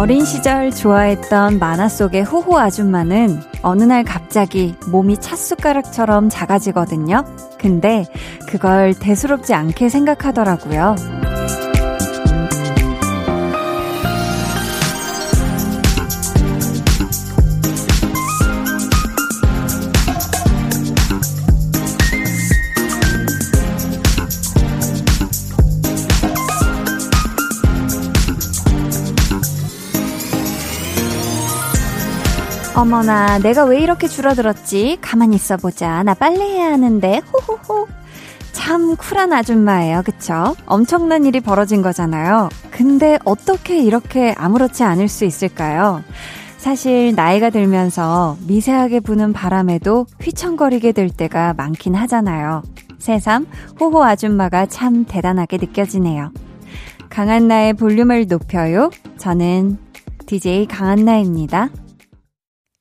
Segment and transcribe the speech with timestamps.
[0.00, 7.26] 어린 시절 좋아했던 만화 속의 호호 아줌마는 어느 날 갑자기 몸이 찻숟가락처럼 작아지거든요.
[7.58, 8.06] 근데
[8.48, 11.19] 그걸 대수롭지 않게 생각하더라고요.
[32.80, 34.96] 어머나, 내가 왜 이렇게 줄어들었지?
[35.02, 36.02] 가만히 있어보자.
[36.02, 37.86] 나 빨래해야 하는데, 호호호.
[38.52, 40.00] 참 쿨한 아줌마예요.
[40.02, 40.56] 그쵸?
[40.64, 42.48] 엄청난 일이 벌어진 거잖아요.
[42.70, 46.02] 근데 어떻게 이렇게 아무렇지 않을 수 있을까요?
[46.56, 52.62] 사실 나이가 들면서 미세하게 부는 바람에도 휘청거리게 될 때가 많긴 하잖아요.
[52.98, 53.46] 새삼
[53.78, 56.32] 호호 아줌마가 참 대단하게 느껴지네요.
[57.10, 58.90] 강한나의 볼륨을 높여요.
[59.18, 59.76] 저는
[60.24, 61.68] DJ 강한나입니다.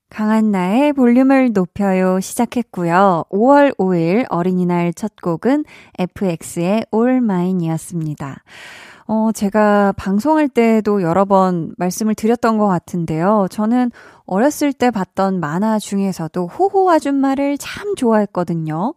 [0.10, 3.26] 강한 나의 볼륨을 높여요 시작했고요.
[3.30, 5.66] 5월 5일 어린이날 첫 곡은
[6.00, 8.44] FX의 All Mine이었습니다.
[9.08, 13.48] 어, 제가 방송할 때도 여러 번 말씀을 드렸던 것 같은데요.
[13.50, 13.92] 저는
[14.26, 18.94] 어렸을 때 봤던 만화 중에서도 호호 아줌마를 참 좋아했거든요.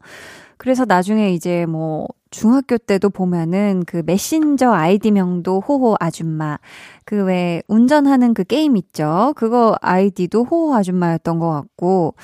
[0.56, 6.58] 그래서 나중에 이제 뭐 중학교 때도 보면은 그 메신저 아이디명도 호호 아줌마.
[7.04, 9.32] 그 왜 운전하는 그 게임 있죠?
[9.36, 12.14] 그거 아이디도 호호 아줌마였던 것 같고.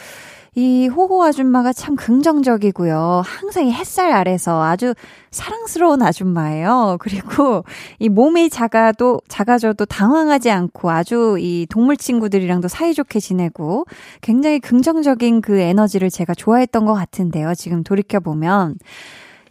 [0.54, 3.22] 이 호호 아줌마가 참 긍정적이고요.
[3.24, 4.92] 항상 이 햇살 아래서 아주
[5.30, 6.96] 사랑스러운 아줌마예요.
[7.00, 7.62] 그리고
[8.00, 13.84] 이 몸이 작아도, 작아져도 당황하지 않고 아주 이 동물 친구들이랑도 사이좋게 지내고
[14.20, 17.54] 굉장히 긍정적인 그 에너지를 제가 좋아했던 것 같은데요.
[17.54, 18.78] 지금 돌이켜 보면.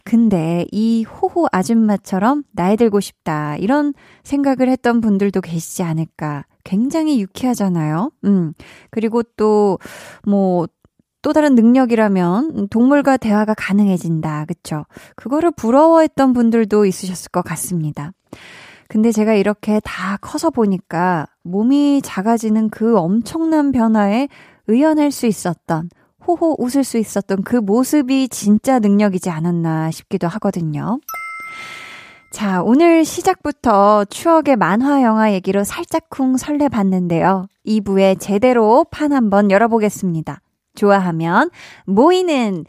[0.08, 3.56] 근데 이 호호 아줌마처럼 나이 들고 싶다.
[3.56, 3.92] 이런
[4.22, 6.46] 생각을 했던 분들도 계시지 않을까.
[6.64, 8.10] 굉장히 유쾌하잖아요.
[8.24, 8.54] 음.
[8.90, 9.78] 그리고 또,
[10.26, 10.66] 뭐,
[11.20, 14.46] 또 다른 능력이라면 동물과 대화가 가능해진다.
[14.46, 14.86] 그쵸?
[15.14, 18.12] 그거를 부러워했던 분들도 있으셨을 것 같습니다.
[18.88, 24.28] 근데 제가 이렇게 다 커서 보니까 몸이 작아지는 그 엄청난 변화에
[24.68, 25.90] 의연할 수 있었던
[26.26, 31.00] 호호 웃을 수 있었던 그 모습이 진짜 능력이지 않았나 싶기도 하거든요.
[32.30, 37.46] 자, 오늘 시작부터 추억의 만화 영화 얘기로 살짝쿵 설레봤는데요.
[37.66, 40.42] 2부에 제대로 판 한번 열어보겠습니다.
[40.74, 41.50] 좋아하면
[41.86, 42.64] 모이는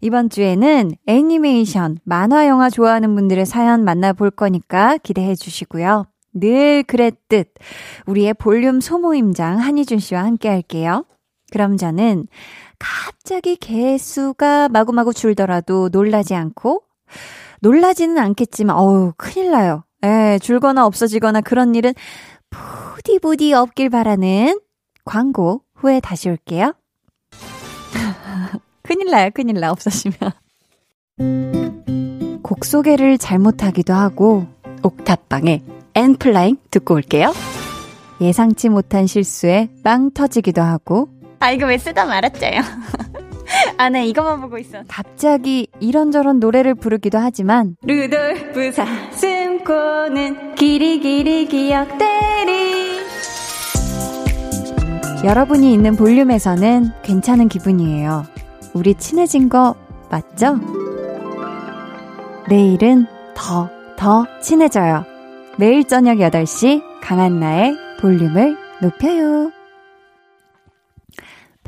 [0.00, 6.06] 이번 주에는 애니메이션, 만화 영화 좋아하는 분들의 사연 만나볼 거니까 기대해 주시고요.
[6.32, 7.52] 늘 그랬듯
[8.06, 11.04] 우리의 볼륨 소모임장 한희준 씨와 함께 할게요.
[11.50, 12.28] 그럼 저는
[12.80, 16.82] 갑자기 개수가 마구마구 줄더라도 놀라지 않고,
[17.60, 19.84] 놀라지는 않겠지만, 어우, 큰일 나요.
[20.02, 21.92] 예, 줄거나 없어지거나 그런 일은
[22.48, 24.58] 부디부디 없길 바라는
[25.04, 26.72] 광고 후에 다시 올게요.
[28.82, 30.32] 큰일 나요, 큰일 나, 없어지면.
[32.42, 34.46] 곡 소개를 잘못하기도 하고,
[34.82, 35.62] 옥탑방에
[35.94, 37.32] 엔플라잉 듣고 올게요.
[38.22, 41.08] 예상치 못한 실수에 빵 터지기도 하고,
[41.40, 42.60] 아, 이거 왜 쓰다 말았죠요?
[43.78, 44.82] 아, 네, 이것만 보고 있어.
[44.86, 53.00] 갑자기 이런저런 노래를 부르기도 하지만, 루돌프 사슴코는 길이 길이 기억되리.
[55.24, 58.24] 여러분이 있는 볼륨에서는 괜찮은 기분이에요.
[58.74, 59.74] 우리 친해진 거
[60.10, 60.58] 맞죠?
[62.48, 65.04] 내일은 더, 더 친해져요.
[65.58, 69.50] 매일 저녁 8시 강한나의 볼륨을 높여요.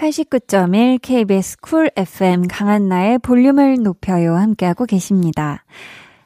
[0.03, 5.65] 89.1 KBS 쿨 FM 강한나의 볼륨을 높여요 함께하고 계십니다.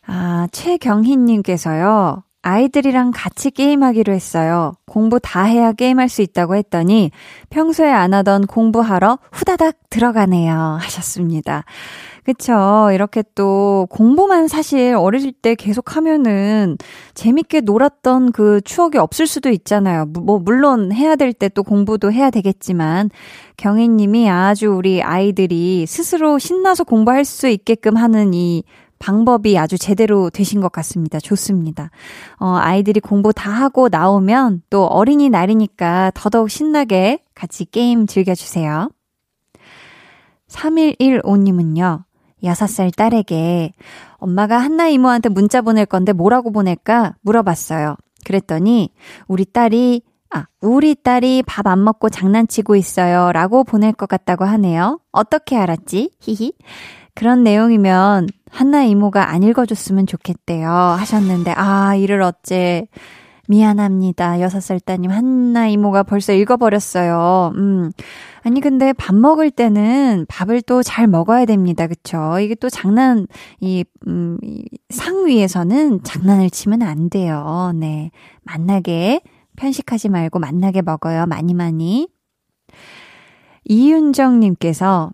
[0.06, 2.22] 아, 최경희님께서요.
[2.41, 4.72] 아이들이랑 같이 게임하기로 했어요.
[4.86, 7.10] 공부 다 해야 게임할 수 있다고 했더니
[7.50, 10.54] 평소에 안 하던 공부하러 후다닥 들어가네요.
[10.80, 11.65] 하셨습니다.
[12.26, 12.90] 그쵸.
[12.92, 16.76] 이렇게 또 공부만 사실 어릴 때 계속 하면은
[17.14, 20.06] 재밌게 놀았던 그 추억이 없을 수도 있잖아요.
[20.06, 23.10] 뭐, 물론 해야 될 때 또 공부도 해야 되겠지만
[23.56, 28.64] 경희 님이 아주 우리 아이들이 스스로 신나서 공부할 수 있게끔 하는 이
[28.98, 31.20] 방법이 아주 제대로 되신 것 같습니다.
[31.20, 31.90] 좋습니다.
[32.40, 38.88] 어, 아이들이 공부 다 하고 나오면 또 어린이날이니까 더더욱 신나게 같이 게임 즐겨주세요.
[40.48, 42.04] 3115님은요,
[42.42, 43.72] 6살 딸에게
[44.16, 47.97] 엄마가 한나 이모한테 문자 보낼 건데 뭐라고 보낼까 물어봤어요.
[48.24, 48.91] 그랬더니
[49.28, 53.33] 우리 딸이 아, 우리 딸이 밥 안 먹고 장난치고 있어요.
[53.33, 55.00] 라고 보낼 것 같다고 하네요.
[55.12, 56.10] 어떻게 알았지?
[56.21, 56.53] 히히.
[57.15, 60.68] 그런 내용이면 한나 이모가 안 읽어줬으면 좋겠대요.
[60.68, 62.88] 하셨는데, 아, 이를 어째
[63.48, 64.41] 미안합니다.
[64.41, 67.53] 여섯 살 따님 한나 이모가 벌써 읽어버렸어요.
[67.57, 67.91] 음.
[68.43, 71.87] 아니, 근데 밥 먹을 때는 밥을 또 잘 먹어야 됩니다.
[71.87, 72.39] 그쵸?
[72.41, 73.27] 이게 또 장난,
[73.60, 74.39] 이, 음,
[74.89, 77.72] 이상 위에서는 장난을 치면 안 돼요.
[77.75, 78.10] 네.
[78.45, 79.21] 만나게,
[79.57, 81.27] 편식하지 말고 만나게 먹어요.
[81.27, 82.09] 많이 많이.
[83.65, 85.10] 이윤정 님께서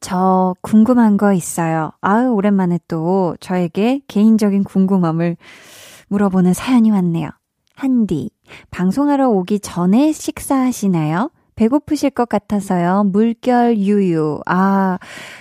[0.00, 1.90] 저 궁금한 거 있어요.
[2.00, 5.36] 아유, 오랜만에 또 저에게 개인적인 궁금함을
[6.08, 7.30] 물어보는 사연이 왔네요.
[7.74, 8.30] 한디,
[8.70, 11.30] 방송하러 오기 전에 식사하시나요?
[11.56, 13.04] 배고프실 것 같아서요.
[13.04, 14.40] 물결 유유.
[14.46, 14.98] 아,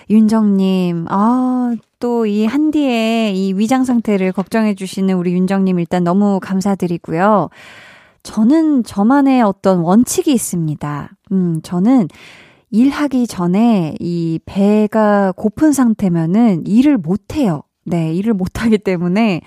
[0.09, 1.05] 윤정님.
[1.09, 7.49] 아, 또 이 한디의 이 위장 상태를 걱정해주시는 우리 윤정님 일단 너무 감사드리고요.
[8.23, 11.09] 저는 저만의 어떤 원칙이 있습니다.
[11.31, 12.07] 음, 저는
[12.71, 17.61] 일하기 전에 이 배가 고픈 상태면은 일을 못해요.
[17.85, 19.41] 네, 일을 못하기 때문에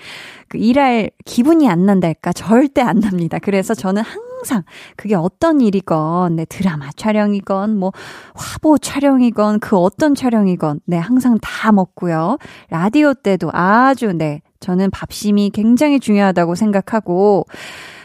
[0.47, 2.33] 그 일할 기분이 안 난달까?
[2.33, 3.37] 절대 안 납니다.
[3.39, 4.63] 그래서 저는 항상
[4.95, 7.91] 그게 어떤 일이건, 네, 드라마 촬영이건, 뭐,
[8.33, 12.37] 화보 촬영이건, 그 어떤 촬영이건, 네, 항상 다 먹고요.
[12.69, 17.45] 라디오 때도 아주, 네, 저는 밥심이 굉장히 중요하다고 생각하고,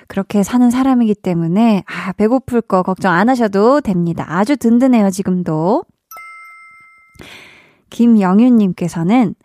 [0.09, 4.27] 그렇게 사는 사람이기 때문에, 아, 배고플 거 걱정 안 하셔도 됩니다.
[4.29, 5.85] 아주 든든해요, 지금도.
[7.95, 9.37] 김영윤님께서는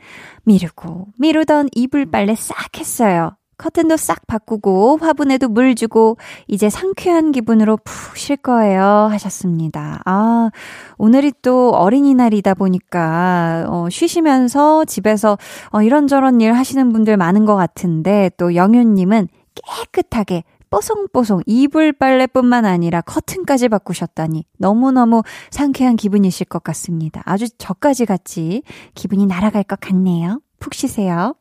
[0.44, 3.36] 미루고, 미루던 이불 빨래 싹 했어요.
[3.60, 6.18] 커튼도 싹 바꾸고 화분에도 물 주고
[6.48, 10.02] 이제 상쾌한 기분으로 푹 쉴 거예요 하셨습니다.
[10.06, 10.50] 아,
[10.98, 15.38] 오늘이 또 어린이날이다 보니까 어, 쉬시면서 집에서
[15.72, 23.02] 어, 이런저런 일 하시는 분들 많은 것 같은데 또 영윤님은 깨끗하게 뽀송뽀송 이불 빨래뿐만 아니라
[23.02, 27.22] 커튼까지 바꾸셨다니 너무너무 상쾌한 기분이실 것 같습니다.
[27.26, 28.64] 아주 저까지 같이
[28.94, 30.42] 기분이 날아갈 것 같네요.
[30.60, 31.36] 푹 쉬세요.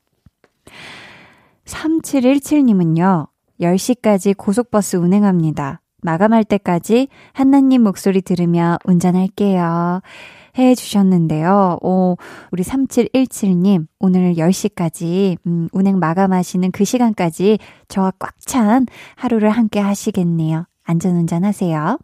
[1.64, 3.28] 3717님은요,
[3.60, 5.80] 10시까지 고속버스 운행합니다.
[6.00, 10.00] 마감할 때까지 한나님 목소리 들으며 운전할게요.
[10.58, 11.78] 해 주셨는데요.
[11.82, 12.16] 오,
[12.50, 17.58] 우리 3717님, 오늘 10시까지, 음, 운행 마감하시는 그 시간까지
[17.88, 20.66] 저와 꽉 찬 하루를 함께 하시겠네요.
[20.84, 21.98] 안전운전 하세요.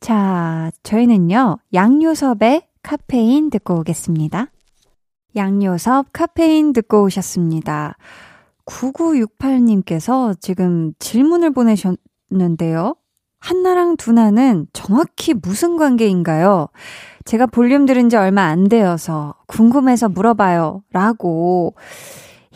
[0.00, 4.46] 자, 저희는요, 양요섭의 카페인 듣고 오겠습니다.
[5.34, 7.96] 양요섭 카페인 듣고 오셨습니다.
[8.66, 12.94] 9968님께서 지금 질문을 보내셨는데요.
[13.42, 16.68] 한나랑 두나는 정확히 무슨 관계인가요?
[17.24, 20.82] 제가 볼륨 들은 지 얼마 안 되어서 궁금해서 물어봐요.
[20.92, 21.74] 라고.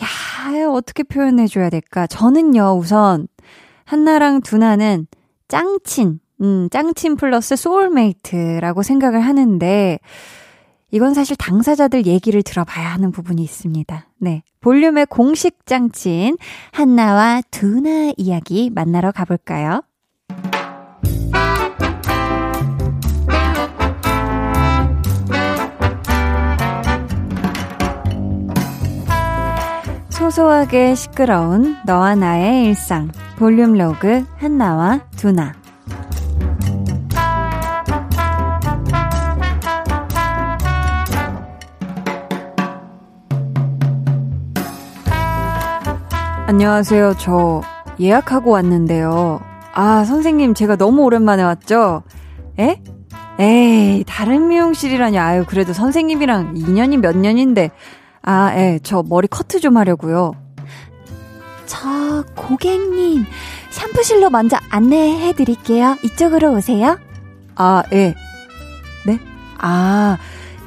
[0.00, 2.06] 야, 어떻게 표현해줘야 될까?
[2.06, 3.27] 저는요, 우선,
[3.85, 5.09] 한나랑 두나는
[5.49, 9.99] 짱친, 음, 짱친 플러스 soulmate라고 생각을 하는데,
[10.93, 14.06] 이건 사실 당사자들 얘기를 들어봐야 하는 부분이 있습니다.
[14.19, 14.44] 네.
[14.61, 16.37] 볼륨의 공식 짱친,
[16.71, 19.83] 한나와 두나 이야기 만나러 가볼까요?
[30.16, 35.52] 소소하게 시끄러운 너와 나의 일상 볼륨 로그 한나와 두나
[46.46, 47.16] 안녕하세요.
[47.18, 47.61] 저
[48.00, 49.40] 예약하고 왔는데요.
[49.75, 52.04] 아, 선생님 제가 너무 오랜만에 왔죠?
[52.58, 52.80] 에?
[53.38, 55.18] 에이, 다른 미용실이라니.
[55.18, 57.70] 아유, 그래도 선생님이랑 2년이 몇 년인데.
[58.26, 60.33] 아, 예, 저 머리 커트 좀 하려고요.
[61.64, 63.25] 저 고객님,
[63.71, 65.97] 샴푸실로 먼저 안내해 드릴게요.
[66.02, 66.99] 이쪽으로 오세요.
[67.54, 68.14] 아, 예.
[69.06, 69.21] 네?
[69.59, 70.18] 아,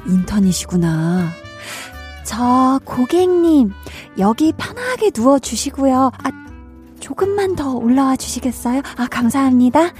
[0.06, 1.28] 인턴이시구나.
[2.24, 3.72] 저 고객님,
[4.18, 6.12] 여기 편하게 누워 주시고요.
[6.16, 6.30] 아,
[6.98, 8.80] 조금만 더 올라와 주시겠어요?
[8.96, 9.90] 아, 감사합니다.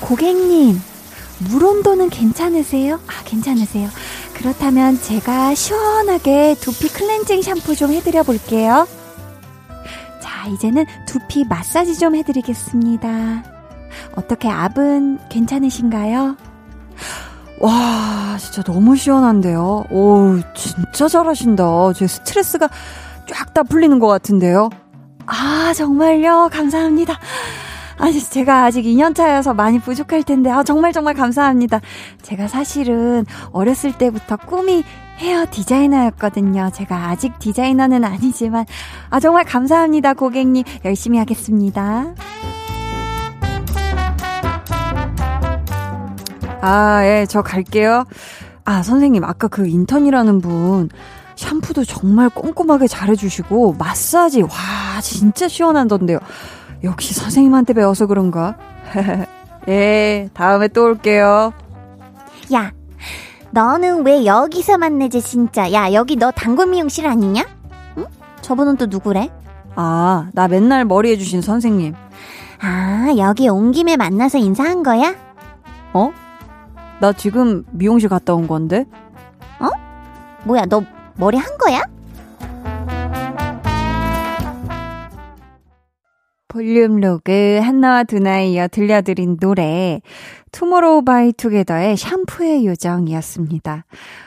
[0.00, 0.78] 고객님,
[1.50, 3.00] 물 온도는 괜찮으세요?
[3.06, 3.88] 아, 괜찮으세요.
[4.34, 8.86] 그렇다면 제가 시원하게 두피 클렌징 샴푸 좀 해드려 볼게요.
[10.20, 13.42] 자, 이제는 두피 마사지 좀 해드리겠습니다.
[14.16, 16.36] 어떻게 압은 괜찮으신가요?
[17.60, 19.84] 와, 진짜 너무 시원한데요.
[19.90, 21.92] 오, 진짜 잘하신다.
[21.94, 22.68] 제 스트레스가
[23.26, 24.68] 쫙 다 풀리는 것 같은데요.
[25.26, 26.50] 아, 정말요?
[26.52, 27.18] 감사합니다.
[27.98, 31.80] 아니, 제가 아직 2년차여서 많이 부족할 텐데, 아, 정말 정말 감사합니다.
[32.22, 34.84] 제가 사실은 어렸을 때부터 꿈이
[35.18, 36.70] 헤어 디자이너였거든요.
[36.74, 38.66] 제가 아직 디자이너는 아니지만,
[39.10, 40.64] 아, 정말 감사합니다, 고객님.
[40.84, 42.14] 열심히 하겠습니다.
[46.60, 48.04] 아, 예, 저 갈게요.
[48.64, 50.88] 아, 선생님, 아까 그 인턴이라는 분,
[51.36, 54.48] 샴푸도 정말 꼼꼼하게 잘해주시고, 마사지, 와,
[55.02, 56.18] 진짜 시원하던데요.
[56.84, 58.56] 역시 선생님한테 배워서 그런가?
[59.68, 61.52] 예, 다음에 또 올게요.
[62.52, 62.72] 야,
[63.50, 65.72] 너는 왜 여기서 만나지, 진짜?
[65.72, 67.44] 야, 여기 너 단골 미용실 아니냐?
[67.96, 68.06] 응?
[68.42, 69.30] 저분은 또 누구래?
[69.74, 71.94] 아, 나 맨날 머리 해주신 선생님.
[72.60, 75.14] 아, 여기 온 김에 만나서 인사한 거야?
[75.94, 76.12] 어?
[77.00, 78.84] 나 지금 미용실 갔다 온 건데?
[79.58, 79.70] 어?
[80.44, 80.82] 뭐야, 너
[81.16, 81.82] 머리 한 거야?
[86.54, 90.00] 볼륨 로그 한나와 두나에 이어 들려드린 노래
[90.52, 93.84] 투모로우 바이 투게더의 샴푸의 요정이었습니다.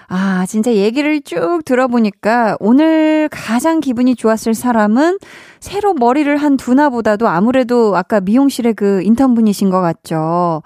[0.10, 5.20] 아, 진짜 얘기를 쭉 들어보니까 오늘 가장 기분이 좋았을 사람은
[5.62, 10.64] 새로 머리를 한 두나보다도 아무래도 아까 미용실의 그 인턴분이신 것 같죠.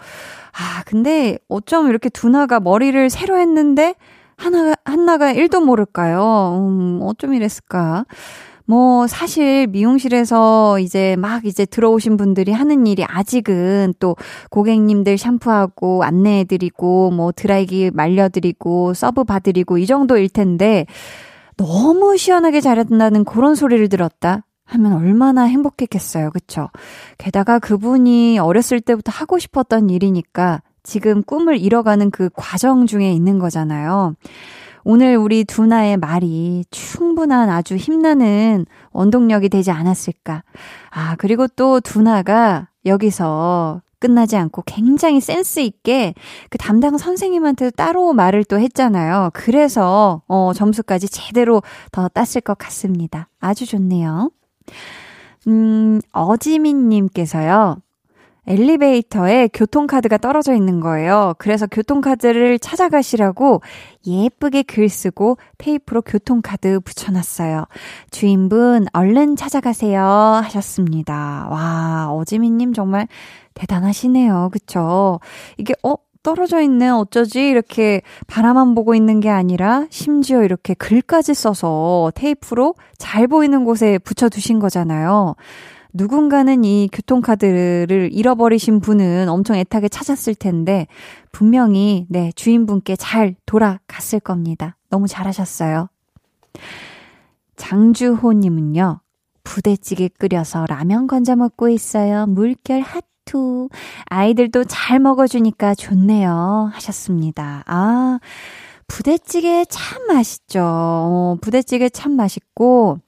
[0.54, 3.94] 아, 근데 어쩜 이렇게 두나가 머리를 새로 했는데
[4.36, 6.58] 하나가, 한나가 1도 모를까요?
[6.58, 8.06] 음, 어쩜 이랬을까?
[8.72, 14.16] 뭐, 사실 미용실에서 이제 막 이제 들어오신 분들이 하는 일이 아직은 또
[14.50, 20.86] 고객님들 샴푸하고 안내해드리고 뭐 드라이기 말려드리고 서브 봐드리고 이 정도일 텐데
[21.58, 24.46] 너무 시원하게 잘한다는 그런 소리를 들었다.
[24.64, 26.30] 하면 얼마나 행복했겠어요.
[26.32, 26.70] 그쵸?
[27.18, 34.16] 게다가 그분이 어렸을 때부터 하고 싶었던 일이니까 지금 꿈을 이뤄가는 그 과정 중에 있는 거잖아요.
[34.84, 40.44] 오늘 우리 두나의 말이 충분한 아주 힘나는 원동력이 되지 않았을까.
[40.90, 46.16] 아, 그리고 또 두나가 여기서 끝나지 않고 굉장히 센스 있게
[46.50, 49.30] 그 담당 선생님한테 따로 말을 또 했잖아요.
[49.34, 51.62] 그래서 어 점수까지 제대로
[51.92, 53.30] 더 땄을 것 같습니다.
[53.40, 54.32] 아주 좋네요.
[55.48, 57.78] 음, 어지민 님께서요.
[58.48, 61.36] 엘리베이터에 교통카드가 떨어져 있는 거예요.
[61.38, 63.62] 그래서 교통카드를 찾아가시라고
[64.06, 67.66] 예쁘게 글 쓰고 테이프로 교통카드 붙여놨어요.
[68.10, 70.02] 주인분, 얼른 찾아가세요.
[70.04, 71.48] 하셨습니다.
[71.52, 73.08] 와, 어지민님 정말
[73.54, 74.50] 대단하시네요.
[74.52, 75.20] 그쵸?
[75.58, 75.96] 이게, 어?
[76.24, 76.90] 떨어져 있네.
[76.90, 77.48] 어쩌지?
[77.50, 84.60] 이렇게 바라만 보고 있는 게 아니라 심지어 이렇게 글까지 써서 테이프로 잘 보이는 곳에 붙여두신
[84.60, 85.36] 거잖아요.
[85.94, 90.88] 누군가는 이 교통카드를 잃어버리신 분은 엄청 애타게 찾았을 텐데
[91.32, 94.78] 분명히 네, 주인분께 잘 돌아갔을 겁니다.
[94.90, 95.90] 너무 잘하셨어요.
[97.56, 99.02] 장주호님은요,
[99.44, 102.26] 부대찌개 끓여서 라면 건져 먹고 있어요.
[102.26, 103.70] 물결 하투.
[104.06, 106.72] 아이들도 잘 먹어주니까 좋네요.
[106.74, 107.64] 하셨습니다.
[107.68, 108.20] 아,
[108.88, 110.62] 부대찌개 참 맛있죠.
[110.64, 113.00] 어, 부대찌개 참 맛있고,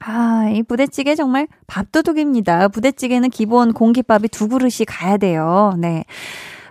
[0.00, 2.68] 아, 이 부대찌개 정말 밥도둑입니다.
[2.68, 5.74] 부대찌개는 기본 공깃밥이 두 그릇이 가야 돼요.
[5.78, 6.04] 네.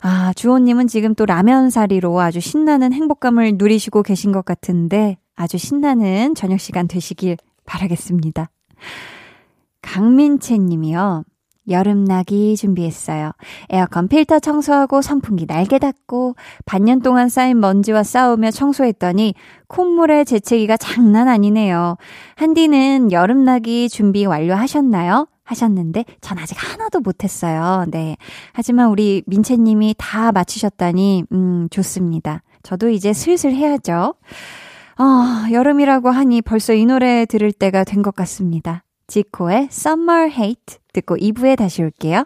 [0.01, 6.35] 아, 주호님은 지금 또 라면 사리로 아주 신나는 행복감을 누리시고 계신 것 같은데 아주 신나는
[6.35, 8.49] 저녁 시간 되시길 바라겠습니다.
[9.81, 11.23] 강민채 님이요.
[11.69, 13.31] 여름나기 준비했어요.
[13.69, 19.33] 에어컨 필터 청소하고 선풍기 날개 닫고 반년 동안 쌓인 먼지와 싸우며 청소했더니
[19.67, 21.97] 콧물의 재채기가 장난 아니네요.
[22.35, 25.27] 한디는 여름나기 준비 완료하셨나요?
[25.43, 27.85] 하셨는데 전 아직 하나도 못했어요.
[27.89, 28.17] 네.
[28.53, 32.43] 하지만 우리 민채님이 다 마치셨다니 음 좋습니다.
[32.63, 34.15] 저도 이제 슬슬 해야죠.
[34.99, 38.83] 어, 여름이라고 하니 벌써 이 노래 들을 때가 된 것 같습니다.
[39.07, 42.25] 지코의 Summer Hate 듣고 2부에 다시 올게요.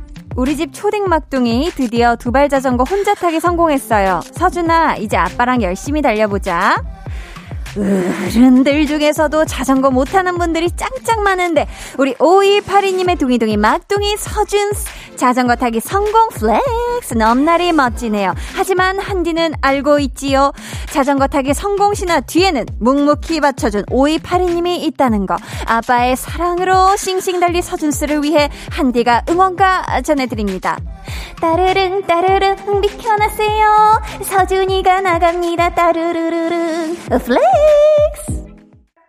[0.35, 4.21] 우리 집 초딩 막둥이 드디어 두발 자전거 혼자 타기 성공했어요.
[4.33, 6.81] 서준아, 이제 아빠랑 열심히 달려보자.
[7.77, 14.71] 어른들 중에서도 자전거 못하는 분들이 짱짱 많은데 우리 5282님의 둥이둥이 막둥이 서준
[15.15, 16.65] 자전거 타기 성공 flex
[17.01, 18.33] flex 넘나리 멋지네요.
[18.55, 20.53] 하지만 한디는 알고 있지요.
[20.91, 25.35] 자전거 타기 성공 신화 뒤에는 묵묵히 받쳐준 5282님이 있다는 거.
[25.65, 30.77] 아빠의 사랑으로 싱싱 달리 서준스를 위해 한디가 응원가 전해드립니다.
[31.41, 34.01] 따르릉 따르릉 비켜나세요.
[34.23, 35.73] 서준이가 나갑니다.
[35.73, 38.50] 따르르르릉 flex.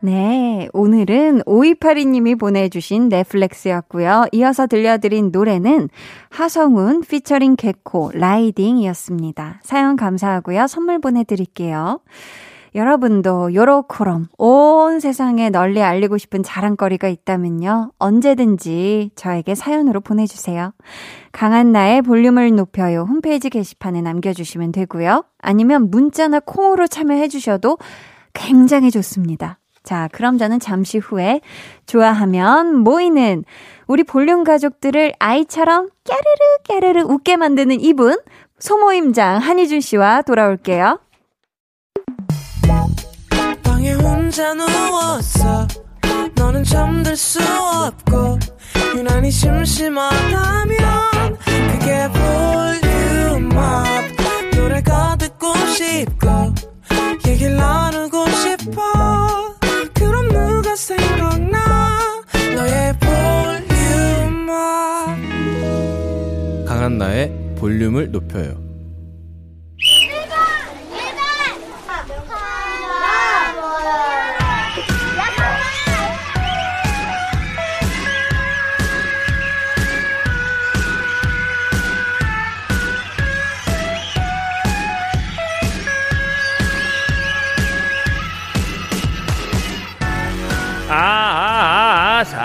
[0.04, 4.24] 네, 오늘은 5282님이 보내주신 넷flex였고요.
[4.32, 5.90] 이어서 들려드린 노래는
[6.28, 9.60] 하성운 피처링 개코 Riding이었습니다.
[9.62, 10.66] 사연 감사하고요.
[10.66, 12.00] 선물 보내드릴게요.
[12.74, 17.92] 여러분도 요로코럼 온 세상에 널리 알리고 싶은 자랑거리가 있다면요.
[18.00, 20.72] 언제든지 저에게 사연으로 보내주세요.
[21.30, 25.22] 강한나의 볼륨을 높여요 홈페이지 게시판에 남겨주시면 되고요.
[25.38, 27.78] 아니면 문자나 콩으로 참여해주셔도
[28.32, 29.60] 굉장히 좋습니다.
[29.82, 31.40] 자, 그럼 저는 잠시 후에
[31.86, 33.44] 좋아하면 모이는
[33.86, 38.18] 우리 볼륨 가족들을 아이처럼 깨르르 깨르르 웃게 만드는 이분
[38.58, 41.00] 소모임장 한희준 씨와 돌아올게요.
[66.66, 68.71] 강한나의 볼륨을 높여요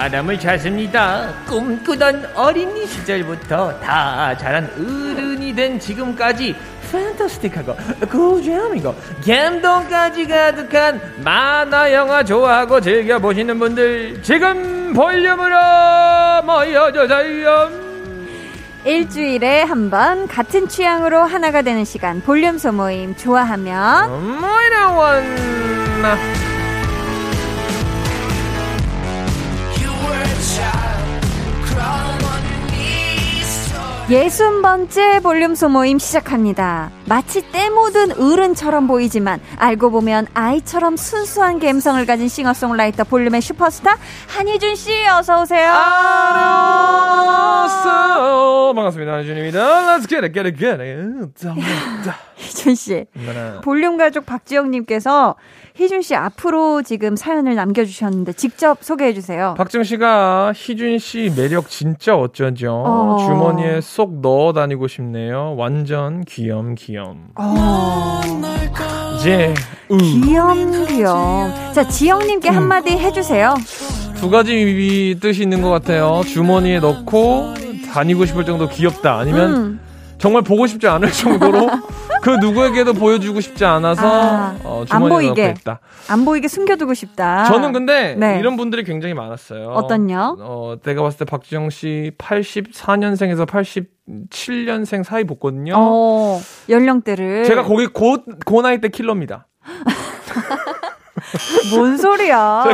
[0.07, 1.33] 사람을 찾습니다.
[1.47, 6.55] 꿈꾸던 어린이 시절부터 다 자란 어른이 된 지금까지
[6.89, 7.75] 판타스틱하고
[8.09, 8.95] 고재함이고
[9.27, 15.55] 감동까지 가득한 만화 영화 좋아하고 즐겨 보시는 분들 지금 볼륨으로
[16.45, 17.69] 모여주세요.
[18.85, 25.25] 일주일에 한 번 같은 취향으로 하나가 되는 시간 볼륨 소모임 좋아하면 모이나원
[34.09, 36.91] 예순 번째 볼륨 소모임 시작합니다.
[37.07, 43.97] 마치 때 묻은 어른처럼 보이지만 알고 보면 아이처럼 순수한 감성을 가진 싱어송라이터 볼륨의 슈퍼스타
[44.29, 45.73] 한희준 씨 어서 오세요.
[47.19, 47.65] 안녕하세요.
[48.75, 49.11] 반갑습니다.
[49.11, 49.97] 한준입니다.
[49.97, 52.26] Let's get it, get it, get it.
[52.37, 53.05] 희준 씨.
[53.63, 55.35] 볼륨 가족 박지영 님께서
[55.75, 59.55] 희준 씨 앞으로 지금 사연을 남겨 주셨는데 직접 소개해 주세요.
[59.57, 62.83] 박정 씨가 희준 씨 매력 진짜 어쩌죠?
[62.85, 63.17] 어.
[63.27, 65.55] 주머니에 쏙 넣어 다니고 싶네요.
[65.57, 67.29] 완전 귀염 귀염.
[67.35, 68.21] 어.
[69.19, 69.53] 이제
[69.99, 71.51] 귀염 귀염.
[71.73, 72.55] 자 지영 님께 음.
[72.55, 73.55] 한마디 해 주세요.
[74.15, 76.21] 두 가지 뜻이 있는 것 같아요.
[76.25, 77.53] 주머니에 넣고
[77.93, 79.17] 다니고 싶을 정도 귀엽다.
[79.17, 79.79] 아니면 음.
[80.17, 81.69] 정말 보고 싶지 않을 정도로
[82.27, 85.79] 그 누구에게도 보여주고 싶지 않아서 아, 어, 안 보이게 있다.
[86.09, 87.45] 안 보이게 숨겨두고 싶다.
[87.45, 88.37] 저는 근데 네.
[88.37, 89.69] 이런 분들이 굉장히 많았어요.
[89.69, 90.35] 어떤요?
[90.37, 95.73] 어, 내가 봤을 때 박지영 씨 84년생에서 87년생 사이 봤거든요.
[95.77, 99.47] 어, 연령대를 제가 거기 고, 고 나이 때 킬러입니다.
[101.73, 102.65] 뭔 소리야?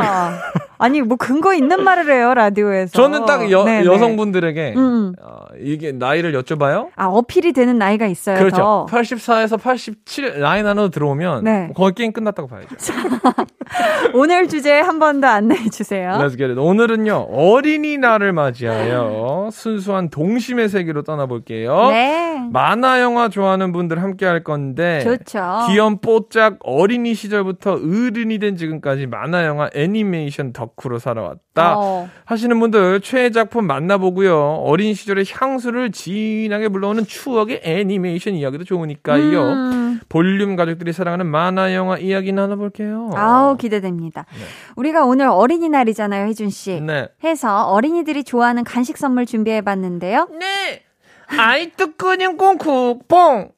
[0.78, 2.92] 아니 뭐 근거 있는 말을 해요 라디오에서.
[2.92, 5.14] 저는 딱 여, 여성분들에게 음.
[5.22, 6.88] 어, 이게 나이를 여쭤봐요.
[6.96, 8.38] 아 어필이 되는 나이가 있어요.
[8.38, 8.56] 그렇죠.
[8.56, 8.86] 더.
[8.90, 11.70] 84에서 87 라인 안으로 들어오면 네.
[11.74, 12.68] 거의 게임 끝났다고 봐야죠.
[14.14, 16.10] 오늘 주제 한 번 더 안내해 주세요.
[16.20, 16.58] Let's get it.
[16.58, 21.88] 오늘은요 어린이날을 맞이하여 순수한 동심의 세계로 떠나볼게요.
[21.90, 22.40] 네.
[22.52, 25.66] 만화 영화 좋아하는 분들 함께 할 건데 좋죠.
[25.68, 32.08] 귀염 뽀짝 어린이 시절부터 어른이 된 지금까지 만화 영화 애니메이션 덕후로 살아왔다 어.
[32.24, 34.62] 하시는 분들 최애 작품 만나보고요.
[34.64, 39.40] 어린 시절의 향수를 진하게 불러오는 추억의 애니메이션 이야기도 좋으니까요.
[39.42, 39.83] 음.
[40.08, 43.10] 볼륨 가족들이 사랑하는 만화 영화 이야기 나눠볼게요.
[43.14, 44.26] 아우 기대됩니다.
[44.30, 44.44] 네.
[44.76, 46.80] 우리가 오늘 어린이날이잖아요, 혜준 씨.
[46.80, 47.08] 네.
[47.22, 50.28] 해서 어린이들이 좋아하는 간식 선물 준비해봤는데요.
[50.38, 50.82] 네.
[51.26, 53.50] 아이뚜꾸님 꽁쿠 뽕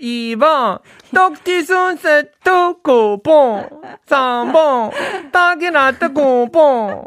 [0.00, 0.78] 2번
[1.14, 3.68] 떡튀순 세트 쿠폰
[4.06, 4.92] 3번
[5.32, 7.04] 딱이나 뜨쿠폰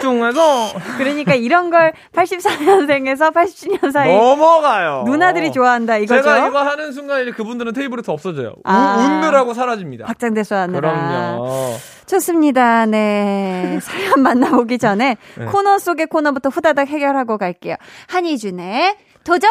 [0.00, 5.04] 중에서 그러니까 이런 걸 84년생에서 87년 사이 넘어가요.
[5.06, 6.22] 누나들이 좋아한다 이거죠.
[6.22, 8.54] 제가 이거 하는 순간 이제 그분들은 테이블에서 없어져요.
[8.64, 10.06] 아, 웃느라고 사라집니다.
[10.06, 10.80] 박장대소 하느라.
[10.80, 11.74] 그럼요.
[12.06, 12.86] 좋습니다.
[12.86, 13.78] 네.
[13.82, 15.44] 사연 만나보기 전에 네.
[15.46, 17.76] 코너 속의 코너부터 후다닥 해결하고 갈게요.
[18.08, 19.50] 한희준의 도전.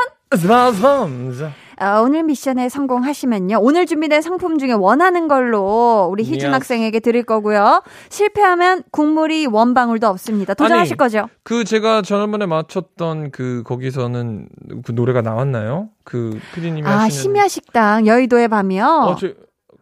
[1.81, 3.57] 어, 오늘 미션에 성공하시면요.
[3.61, 6.53] 오늘 준비된 상품 중에 원하는 걸로 우리 희준 yes.
[6.53, 7.81] 학생에게 드릴 거고요.
[8.09, 10.53] 실패하면 국물 한 방울도 없습니다.
[10.53, 11.27] 도전하실 아니, 거죠?
[11.43, 14.47] 그 제가 지난번에 맞췄던 그 거기서는
[14.85, 15.89] 그 노래가 나왔나요?
[16.03, 18.85] 그 피디님이 아, 하시는 심야 식당 여의도의 밤이요.
[18.85, 19.29] 어, 저,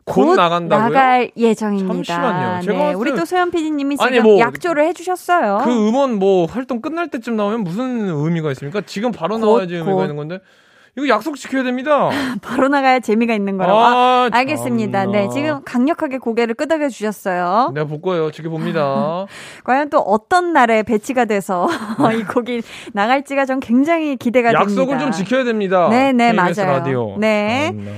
[0.03, 0.87] 곧, 나간다고요?
[0.89, 1.93] 나갈 예정입니다.
[1.93, 2.61] 잠시만요.
[2.63, 5.61] 제가 네, 우리 때- 또 소연 PD님이 지금 아니, 뭐- 약조를 해주셨어요.
[5.63, 8.81] 그 음원 뭐 활동 끝날 때쯤 나오면 무슨 의미가 있습니까?
[8.85, 10.01] 지금 바로 곧, 나와야지 의미가 곧.
[10.03, 10.39] 있는 건데
[10.97, 12.09] 이거 약속 지켜야 됩니다.
[12.41, 13.79] 바로 나가야 재미가 있는 거라고.
[13.79, 13.85] 아,
[14.25, 15.03] 아, 알겠습니다.
[15.03, 15.19] 참나.
[15.19, 17.71] 네, 지금 강력하게 고개를 끄덕여 주셨어요.
[17.73, 18.31] 내가 볼 거예요.
[18.31, 19.25] 지켜봅니다.
[19.63, 21.69] 과연 또 어떤 날에 배치가 돼서
[22.19, 22.61] 이 곡이
[22.93, 24.99] 나갈지가 전 굉장히 기대가 약속을 됩니다.
[24.99, 25.87] 좀 지켜야 됩니다.
[25.89, 26.65] 네, 네, 맞아요.
[26.65, 27.17] 라디오.
[27.17, 27.67] 네.
[27.67, 27.91] 참나.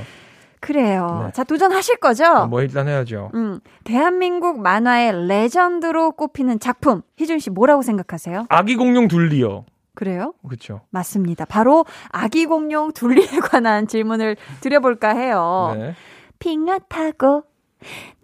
[0.60, 1.24] 그래요.
[1.26, 1.32] 네.
[1.34, 2.24] 자, 도전하실 거죠?
[2.24, 3.32] 아, 뭐 일단 해야죠.
[3.34, 7.02] 음, 대한민국 만화의 레전드로 꼽히는 작품.
[7.18, 8.46] 희준 씨 뭐라고 생각하세요?
[8.48, 9.66] 아기 공룡 둘리요.
[9.96, 10.34] 그래요?
[10.48, 10.82] 그렇죠.
[10.90, 11.46] 맞습니다.
[11.46, 15.74] 바로 아기 공룡 둘리에 관한 질문을 드려볼까 해요.
[15.78, 15.96] 네.
[16.40, 17.44] 핑아 타고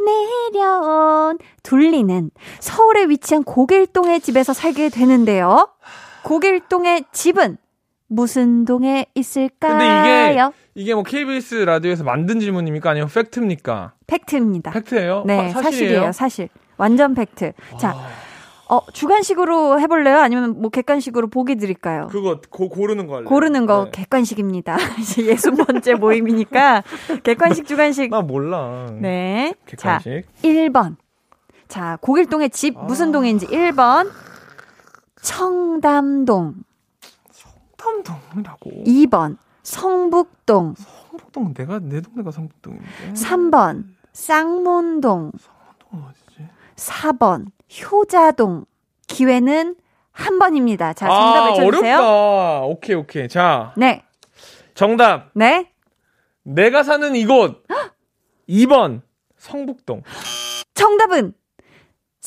[0.04, 5.70] 내려온 둘리는 서울에 위치한 고길동의 집에서 살게 되는데요.
[6.24, 7.58] 고길동의 집은
[8.08, 9.78] 무슨 동에 있을까요?
[9.78, 12.90] 근데 이게 이게 뭐 KBS 라디오에서 만든 질문입니까?
[12.90, 13.94] 아니면 팩트입니까?
[14.08, 14.72] 팩트입니다.
[14.72, 15.24] 팩트예요?
[15.28, 16.12] 네, 사- 사실이에요.
[16.14, 16.50] 사실.
[16.78, 17.52] 완전 팩트.
[17.78, 17.94] 자,
[18.70, 20.20] 어, 주관식으로 해볼래요?
[20.20, 22.08] 아니면 뭐 객관식으로 보기 드릴까요?
[22.12, 23.28] 그거 고, 고르는 거 할래요.
[23.28, 23.92] 고르는 거 네.
[23.92, 24.78] 객관식입니다.
[25.02, 26.84] 이제 예순 번째 모임이니까
[27.24, 28.12] 객관식 주관식.
[28.12, 28.88] 나 몰라.
[29.02, 29.56] 네.
[29.76, 30.32] 자, 객관식.
[30.44, 30.98] 1번.
[31.68, 34.12] 자, 고길동의 집 무슨 동인지 1번.
[35.22, 36.54] 청담동.
[37.32, 38.70] 성북동이라고.
[38.86, 39.38] 2번.
[39.64, 40.76] 성북동.
[40.78, 43.14] 성북동 내가 내 동네가 성북동인데.
[43.14, 43.86] 3번.
[44.14, 45.32] 쌍문동.
[45.40, 46.48] 성북동 어디지?
[46.76, 47.48] 4번.
[47.92, 48.66] 효자동.
[49.08, 49.76] 기회는
[50.12, 50.94] 한 번입니다.
[50.94, 51.98] 자, 정답 아, 외쳐주세요.
[51.98, 52.62] 어렵다.
[52.64, 53.28] 오케이 오케이.
[53.28, 54.04] 자 네.
[54.76, 55.30] 정답.
[55.34, 55.72] 네.
[56.44, 57.64] 내가 사는 이곳.
[58.50, 59.02] 2번
[59.38, 60.04] 성북동.
[60.74, 61.34] 정답은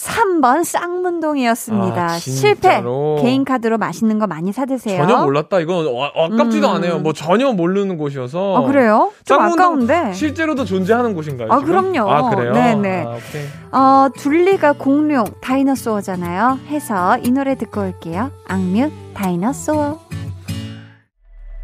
[0.03, 2.05] 3번 쌍문동이었습니다.
[2.05, 2.83] 아, 실패.
[3.21, 5.01] 개인 카드로 맛있는 거 많이 사 드세요.
[5.07, 5.61] 전혀 몰랐다.
[5.61, 6.75] 이건 어, 아깝지도 음.
[6.77, 6.99] 않아요.
[6.99, 8.57] 뭐 전혀 모르는 곳이어서.
[8.57, 9.13] 아, 그래요?
[9.25, 10.13] 좀 아까운데.
[10.13, 11.53] 실제로도 존재하는 곳인가요?
[11.53, 11.93] 아, 지금?
[11.93, 12.11] 그럼요.
[12.11, 12.53] 아 그래요?
[12.53, 13.05] 네 네.
[13.07, 13.47] 아, 오케이.
[13.71, 16.59] 어, 둘리가 공룡, 다이너소어잖아요.
[16.69, 18.33] 해서 이 노래 듣고 올게요.
[18.49, 20.01] 악뮤, 다이너소어.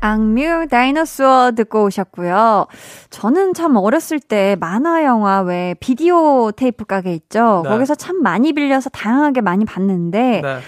[0.01, 2.67] 악뮤, 다이너소어 듣고 오셨고요.
[3.11, 7.63] 저는 참 어렸을 때 만화 영화 왜 비디오 테이프 가게 있죠.
[7.65, 7.71] 네.
[7.71, 10.59] 거기서 참 많이 빌려서 다양하게 많이 봤는데 네.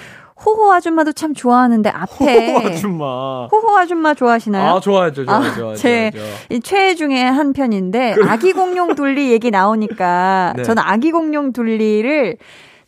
[0.44, 3.46] 호호 아줌마도 참 좋아하는데 앞에 호호 아줌마.
[3.52, 4.76] 호호 아줌마 좋아하시나요?
[4.76, 5.74] 아 좋아하죠, 좋아하죠, 아.
[5.74, 6.32] 제- 좋아하죠.
[6.48, 10.62] 이 최애 중에 한 편인데 아기 공룡 둘리 얘기 나오니까 네.
[10.62, 12.38] 저는 아기 공룡 둘리를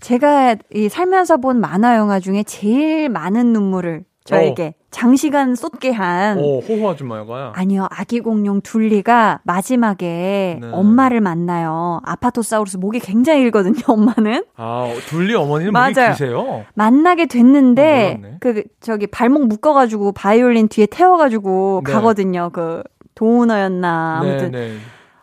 [0.00, 6.60] 제가 이 살면서 본 만화 영화 중에 제일 많은 눈물을 저에게 장시간 쏟게 한 오,
[6.60, 7.52] 호호 아줌마가.
[7.56, 10.68] 아니요 아기 공룡 둘리가 마지막에 네.
[10.70, 15.90] 엄마를 만나요 아파토사우루스 목이 굉장히 길거든요 엄마는 아, 둘리 어머니는 맞아요.
[15.90, 16.64] 목이 기세요.
[16.74, 18.36] 만나게 됐는데 어, 몰랐네.
[18.40, 21.92] 그 저기 발목 묶어가지고 바이올린 뒤에 태워가지고 네.
[21.92, 22.82] 가거든요 그
[23.14, 24.76] 도우너였나 아무튼 네, 네.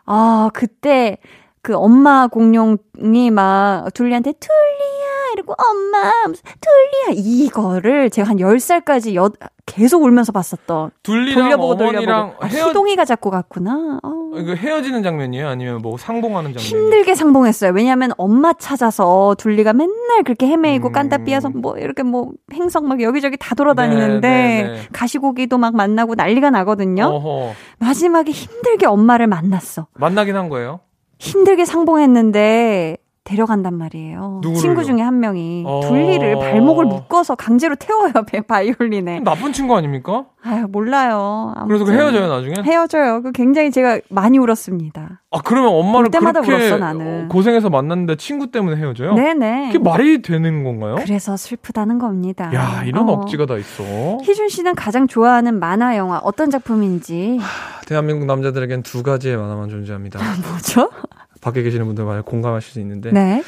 [0.06, 1.18] 아, 그때
[1.62, 4.99] 그 엄마 공룡이 막 둘리한테 둘리야
[5.34, 9.30] 이러고 엄마 둘리야 이거를 제가 한 10살까지 여,
[9.66, 14.00] 계속 울면서 봤었던 둘리랑 돌려보고 어머니랑 돌려보고 아, 헤어 희동이가 자꾸 갔구나.
[14.04, 14.32] 어.
[14.36, 15.48] 이거 헤어지는 장면이에요?
[15.48, 16.84] 아니면 뭐 상봉하는 장면이에요?
[16.84, 17.72] 힘들게 상봉했어요.
[17.74, 20.92] 왜냐하면 엄마 찾아서 둘리가 맨날 그렇게 헤매이고 음.
[20.92, 24.88] 깐다 삐어서 뭐 이렇게 뭐 행성 막 여기저기 다 돌아다니는데 네, 네, 네.
[24.92, 27.06] 가시고기도 막 만나고 난리가 나거든요.
[27.06, 27.54] 어허.
[27.80, 29.88] 마지막에 힘들게 엄마를 만났어.
[29.94, 30.80] 만나긴 한 거예요?
[31.20, 32.98] 힘들게 상봉했는데
[33.30, 34.40] 데려간단 말이에요.
[34.42, 34.60] 누구를요?
[34.60, 35.82] 친구 중에 한 명이 어.
[35.88, 39.20] 둘리를 발목을 묶어서 강제로 태워요 배 바이올린에.
[39.20, 40.26] 나쁜 친구 아닙니까?
[40.44, 41.54] 아유 몰라요.
[41.68, 41.92] 그래서 그.
[41.94, 42.56] 헤어져요, 나중에?
[42.64, 43.22] 헤어져요.
[43.22, 45.22] 그 굉장히 제가 많이 울었습니다.
[45.32, 47.26] 아, 그러면 엄마를 볼 때마다 울었어, 나는.
[47.26, 49.14] 어, 고생해서 만났는데 친구 때문에 헤어져요?
[49.14, 49.68] 네네.
[49.72, 50.96] 그게 말이 되는 건가요?
[50.96, 52.52] 그래서 슬프다는 겁니다.
[52.56, 53.12] 야, 이런 어.
[53.12, 53.84] 억지가 다 있어.
[54.24, 57.40] 희준 씨는 가장 좋아하는 만화 영화 어떤 작품인지
[57.86, 60.20] 대한민국 남자들에겐 두 가지의 만화만 존재합니다.
[60.50, 60.90] 뭐죠?
[61.42, 63.12] 밖에 계시는 분들 많이 공감하실 수 있는데.
[63.12, 63.44] 네.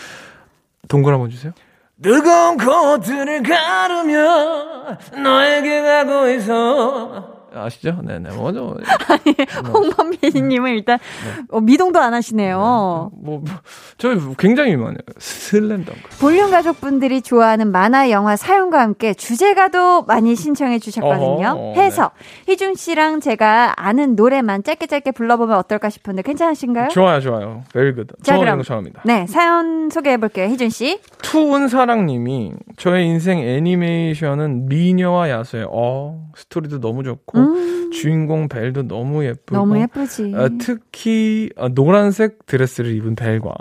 [0.87, 1.53] 동글 한번 주세요.
[2.01, 7.30] 뜨거운 코트를 가르며 너에게 가고 있어.
[7.53, 7.99] 아시죠?
[8.03, 8.31] 네네.
[8.35, 8.77] 뭐죠?
[9.73, 11.43] 홍범 PD님은 일단 네.
[11.49, 12.57] 어, 미동도 안 하시네요.
[12.57, 13.43] 뭐, 뭐,
[13.97, 14.97] 저 굉장히 많아요.
[15.17, 16.19] 슬램덩크.
[16.19, 21.47] 볼륨 가족분들이 좋아하는 만화 영화 사연과 함께 주제가도 많이 신청해 주셨거든요.
[21.47, 22.11] 어허, 해서
[22.47, 26.89] 희준 씨랑 제가 아는 노래만 짧게 짧게 불러보면 어떨까 싶은데 괜찮으신가요?
[26.89, 27.63] 좋아요, 좋아요.
[27.71, 28.13] very good.
[28.23, 28.61] 자, 저 그럼.
[28.61, 29.01] 좋아합니다.
[29.05, 30.47] 네, 사연 소개해 볼게요.
[30.47, 30.99] 희준 씨.
[31.21, 35.67] 투은사랑님이 저의 인생 애니메이션은 미녀와 야수예요.
[35.71, 37.91] 어, 스토리도 너무 좋고 음.
[37.91, 40.33] 주인공 벨도 너무 예쁘고 너무 예쁘지.
[40.33, 43.53] 어, 특히 어, 노란색 드레스를 입은 벨과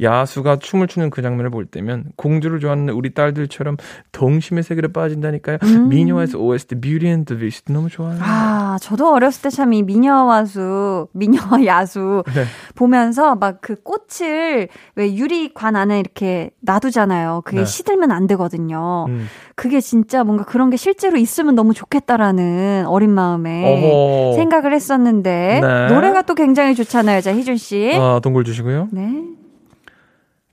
[0.00, 3.76] 야수가 춤을 추는 그 장면을 볼 때면 공주를 좋아하는 우리 딸들처럼
[4.12, 5.58] 동심의 세계로 빠진다니까요.
[5.64, 5.88] 음.
[5.88, 8.16] 미녀와에서 OST and the Beast 너무 좋아요.
[8.20, 12.44] 아, 저도 어렸을 때 참 이 미녀와 수, 미녀와 야수 네.
[12.76, 17.42] 보면서 막 그 꽃을 왜 유리관 안에 이렇게 놔두잖아요.
[17.44, 17.64] 그게 네.
[17.64, 19.06] 시들면 안 되거든요.
[19.08, 19.26] 음.
[19.56, 24.36] 그게 진짜 뭔가 그런 게 실제로 있으면 너무 좋겠다라는 어린 마음에 어허.
[24.36, 25.94] 생각을 했었는데 네.
[25.94, 27.20] 노래가 또 굉장히 좋잖아요.
[27.20, 27.92] 자, 희준 씨.
[27.94, 28.88] 아, 동굴 주시고요.
[28.90, 29.22] 네.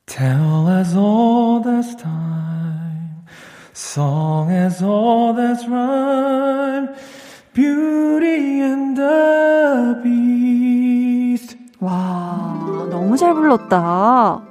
[0.06, 3.26] Tell us all that's time.
[3.74, 6.90] Song as all that's rhyme.
[7.54, 11.58] Beauty and the Beast.
[11.80, 14.51] 와, 너무 잘 불렀다.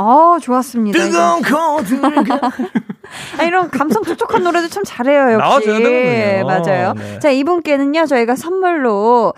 [0.00, 0.98] 아, 좋았습니다.
[0.98, 2.08] 뜨거운 코드가.
[3.38, 5.68] 아, 이런 감성 촉촉한 노래도 참 잘해요, 역시.
[5.68, 6.94] 나와줘야 맞아요.
[6.94, 7.18] 네.
[7.18, 9.34] 자, 이분께는요, 저희가 선물로,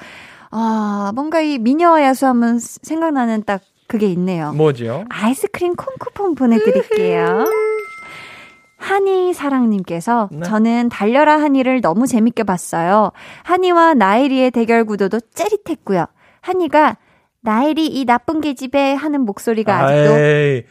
[0.53, 4.53] 아, 뭔가 이 미녀 야수 하면 생각나는 딱 그게 있네요.
[4.53, 5.05] 뭐지요?
[5.09, 7.45] 아이스크림 콩 쿠폰 보내드릴게요.
[8.79, 10.43] 한이 사랑님께서 네.
[10.43, 13.13] 저는 달려라 한이를 너무 재밌게 봤어요.
[13.45, 16.07] 한이와 나일이의 대결 구도도 째릿했고요.
[16.41, 16.97] 한이가
[17.43, 20.63] 나일이 이 나쁜 계집애 하는 목소리가 아직도 에이,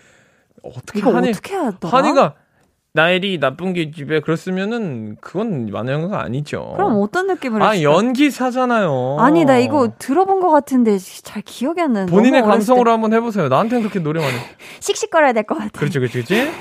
[0.64, 1.98] 어떻게 이거 한이, 어떻게 하더라?
[1.98, 2.36] 한이가
[2.94, 6.74] 나일이 나쁜 게 집에 그랬으면은 그건 만화영화가 아니죠.
[6.76, 7.64] 그럼 어떤 느낌으로?
[7.64, 9.16] 아 연기사잖아요.
[9.18, 12.08] 아니 나 이거 들어본 것 같은데 잘 기억이 안 나는.
[12.12, 12.92] 본인의 감성으로 때.
[12.92, 13.48] 한번 해보세요.
[13.48, 14.34] 나한테는 그렇게 노래 많이.
[14.82, 15.70] 씩씩거려야 될 것 같아.
[15.80, 16.52] 그렇지 그렇지 그렇지.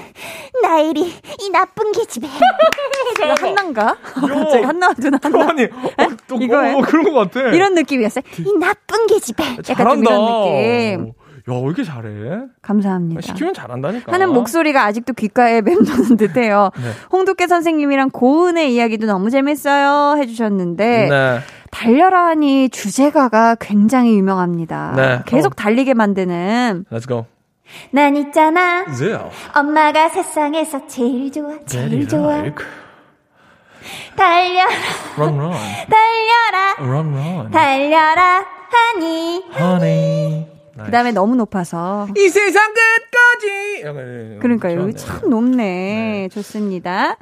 [0.62, 1.00] 나일이
[1.40, 2.28] 이 나쁜 게 집에.
[3.24, 3.96] 이거 한나인가?
[4.00, 5.48] 갑자기 한나 누나 한나.
[5.48, 6.78] 아니 어, 또 이거예요?
[6.78, 7.48] 어, 그런 것 같아.
[7.50, 8.22] 이런 느낌이었어요.
[8.38, 9.42] 이 나쁜 게 집에.
[9.68, 11.12] 약간 좀 이런 느낌.
[11.50, 12.42] 야, 왜 이렇게 잘해?
[12.62, 13.20] 감사합니다.
[13.20, 14.12] 시키면 잘한다니까.
[14.12, 16.70] 하는 목소리가 아직도 귓가에 맴도는 듯해요.
[16.76, 16.90] 네.
[17.12, 21.40] 홍두깨 선생님이랑 고은의 이야기도 너무 재밌어요 해주셨는데 네.
[21.70, 24.92] 달려라 하니 주제가가 굉장히 유명합니다.
[24.96, 25.20] 네.
[25.26, 25.54] 계속 어.
[25.54, 26.84] 달리게 만드는.
[26.90, 27.26] Let's go.
[27.92, 28.84] 난 있잖아.
[28.88, 29.30] Yeah.
[29.54, 32.38] 엄마가 세상에서 제일 좋아, 제일 좋아.
[32.38, 32.64] Like.
[34.16, 34.68] 달려라.
[35.16, 35.52] Run, run.
[35.88, 36.74] 달려라.
[36.78, 37.50] Run, run.
[37.50, 38.44] 달려라.
[38.72, 39.44] 하니.
[39.56, 40.49] Honey.
[40.84, 42.08] 그 다음에 너무 높아서.
[42.16, 44.38] 이 세상 끝까지!
[44.40, 44.92] 그러니까요.
[44.92, 45.56] 참 높네.
[45.56, 46.28] 네.
[46.30, 47.16] 좋습니다.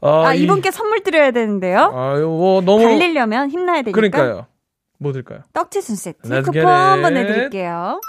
[0.00, 1.92] 아, 아 이, 이분께 선물 드려야 되는데요.
[1.94, 2.82] 아유, 뭐, 너무.
[2.82, 3.92] 달리려면 힘나야 되니까.
[3.92, 4.46] 그러니까요.
[4.98, 5.40] 뭐 드릴까요?
[5.52, 8.00] 떡치순 세트 쿠폰 한번 내드릴게요.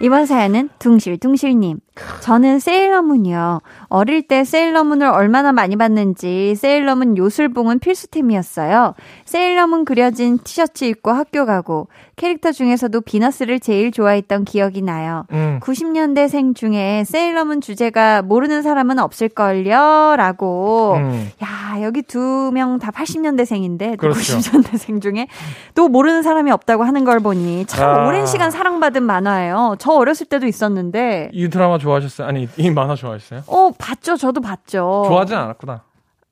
[0.00, 1.78] 이번 사연은 둥실둥실님.
[2.20, 3.60] 저는 세일러문이요.
[3.88, 8.94] 어릴 때 세일러문을 얼마나 많이 봤는지 세일러문 요술봉은 필수템이었어요.
[9.24, 15.24] 세일러문 그려진 티셔츠 입고 학교 가고 캐릭터 중에서도 비너스를 제일 좋아했던 기억이 나요.
[15.32, 15.60] 음.
[15.62, 20.14] 90년대생 중에 세일러문 주제가 모르는 사람은 없을걸요?
[20.16, 20.94] 라고.
[20.96, 21.30] 음.
[21.42, 24.18] 야, 여기 두 명 다 80년대생인데 그렇죠.
[24.38, 25.28] 90년대생 중에
[25.74, 28.06] 또 모르는 사람이 없다고 하는 걸 보니 참 아.
[28.06, 29.76] 오랜 시간 사랑받은 만화예요.
[29.78, 31.30] 저 어렸을 때도 있었는데.
[31.32, 32.26] 이 드라마 좋아하셨어요?
[32.26, 33.42] 아니, 이 만화 좋아하셨어요?
[33.46, 34.16] 어, 봤죠.
[34.16, 35.04] 저도 봤죠.
[35.06, 35.82] 좋아하진 않았구나.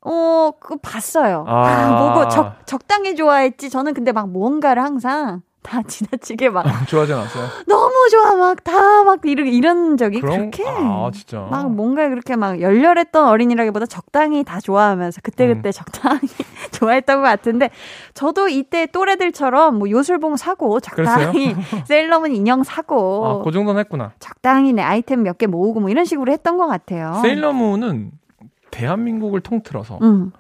[0.05, 1.45] 어, 그 봤어요.
[1.47, 3.71] 아, 보고 적, 적당히 좋아했지.
[3.71, 7.47] 저는 근데 막 뭔가를 항상 다 지나치게 막 좋아하진 않았어요.
[7.67, 13.29] 너무 좋아 막다막 이런 이런 적이 그럼, 그렇게 아 진짜 막 뭔가 그렇게 막 열렬했던
[13.29, 15.73] 어린이라기보다 적당히 다 좋아하면서 그때 그때 음.
[15.73, 16.21] 적당히
[16.73, 17.71] 좋아했던 것 같은데
[18.15, 21.55] 저도 이때 또래들처럼 뭐 요술봉 사고 적당히
[21.87, 24.13] 세일러문 인형 사고 아, 그 정도는 했구나.
[24.19, 27.19] 적당히 내 아이템 몇 개 모으고 뭐 이런 식으로 했던 것 같아요.
[27.23, 28.11] 세일러문은
[28.71, 30.33] 대한민국을 통틀어서 음.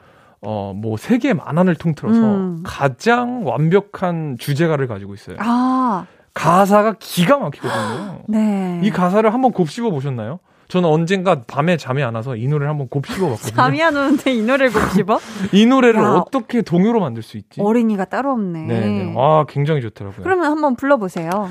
[0.42, 2.62] 어, 뭐, 세계 만화를 통틀어서 음.
[2.64, 5.36] 가장 완벽한 주제가를 가지고 있어요.
[5.38, 6.06] 아.
[6.34, 8.22] 가사가 기가 막히거든요.
[8.28, 8.80] 네.
[8.82, 10.40] 이 가사를 한번 곱씹어 보셨나요?
[10.68, 13.54] 저는 언젠가 밤에 잠이 안 와서 이 노래를 한번 곱씹어 봤거든요.
[13.54, 15.20] 잠이 안 오는데 이 노래를 곱씹어?
[15.52, 17.60] 이 노래를 야, 어떻게 동요로 만들 수 있지?
[17.60, 18.62] 어린이가 따로 없네.
[18.62, 19.14] 네, 네.
[19.18, 20.22] 아, 굉장히 좋더라고요.
[20.24, 21.50] 그러면 한번 불러보세요.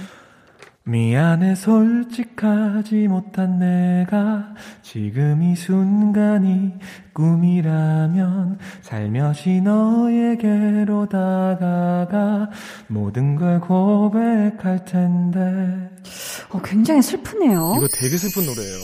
[0.83, 6.73] 미안해 솔직하지 못한 내가 지금 이 순간이
[7.13, 12.49] 꿈이라면 살며시 너에게로 다가가
[12.87, 15.89] 모든 걸 고백할 텐데
[16.49, 17.75] 어, 굉장히 슬프네요.
[17.77, 18.81] 이거 되게 슬픈 노래예요.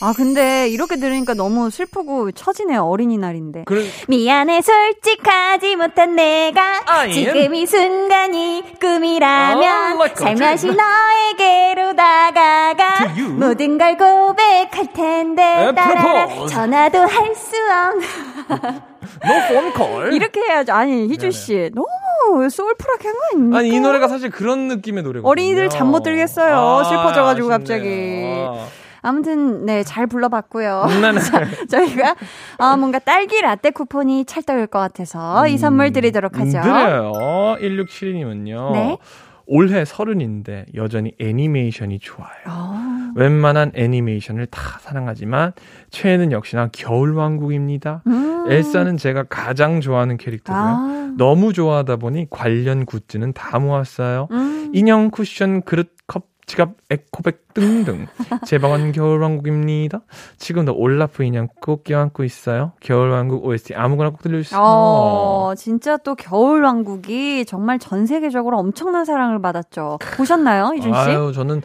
[0.00, 3.64] 아 근데 이렇게 들으니까 너무 슬프고 처지네요 어린이날인데.
[3.64, 3.84] 그래.
[4.08, 6.82] 미안해 솔직하지 못한 내가.
[6.86, 13.14] 아, 지금 이 순간이 꿈이라면 oh, 살며시 너에게로 다가가.
[13.38, 17.54] 모든 걸 고백할 텐데 따라 전화도 할수
[19.24, 20.72] no phone 이렇게 해야죠.
[20.72, 23.58] 아니 희주 씨 너무 소울풀하게 한 거 아닙니까?
[23.58, 25.30] 아니 이 노래가 사실 그런 느낌의 노래거든요.
[25.30, 26.56] 어린이들 잠 못 들겠어요.
[26.56, 28.24] 아, 슬퍼져가지고 갑자기.
[28.48, 28.66] 아.
[29.04, 30.86] 아무튼, 네, 잘 불러봤고요.
[31.68, 32.16] 저희가,
[32.58, 36.58] 어, 뭔가 딸기 라떼 쿠폰이 찰떡일 것 같아서 이 선물 드리도록 하죠.
[36.58, 37.12] 음, 드려요.
[37.60, 38.72] 1672님은요.
[38.72, 38.98] 네.
[39.46, 42.30] 올해 서른인데 여전히 애니메이션이 좋아요.
[42.48, 43.12] 어.
[43.14, 45.52] 웬만한 애니메이션을 다 사랑하지만
[45.90, 48.02] 최애는 역시나 겨울왕국입니다.
[48.06, 48.46] 음.
[48.48, 50.62] 엘사는 제가 가장 좋아하는 캐릭터고요.
[50.62, 51.12] 아.
[51.16, 54.28] 너무 좋아하다 보니 관련 굿즈는 다 모았어요.
[54.32, 54.70] 음.
[54.74, 55.93] 인형, 쿠션, 그릇, 컵,
[56.46, 58.06] 지갑, 에코백 등등.
[58.44, 60.00] 제 방은 겨울왕국입니다.
[60.36, 62.72] 지금도 올라프 인형 꼭 껴안고 있어요.
[62.80, 64.60] 겨울왕국 OST 아무거나 꼭 들려주세요.
[64.62, 69.98] 어, 진짜 또 겨울왕국이 정말 전 세계적으로 엄청난 사랑을 받았죠.
[70.16, 70.98] 보셨나요, 이준 씨?
[70.98, 71.62] 아유, 저는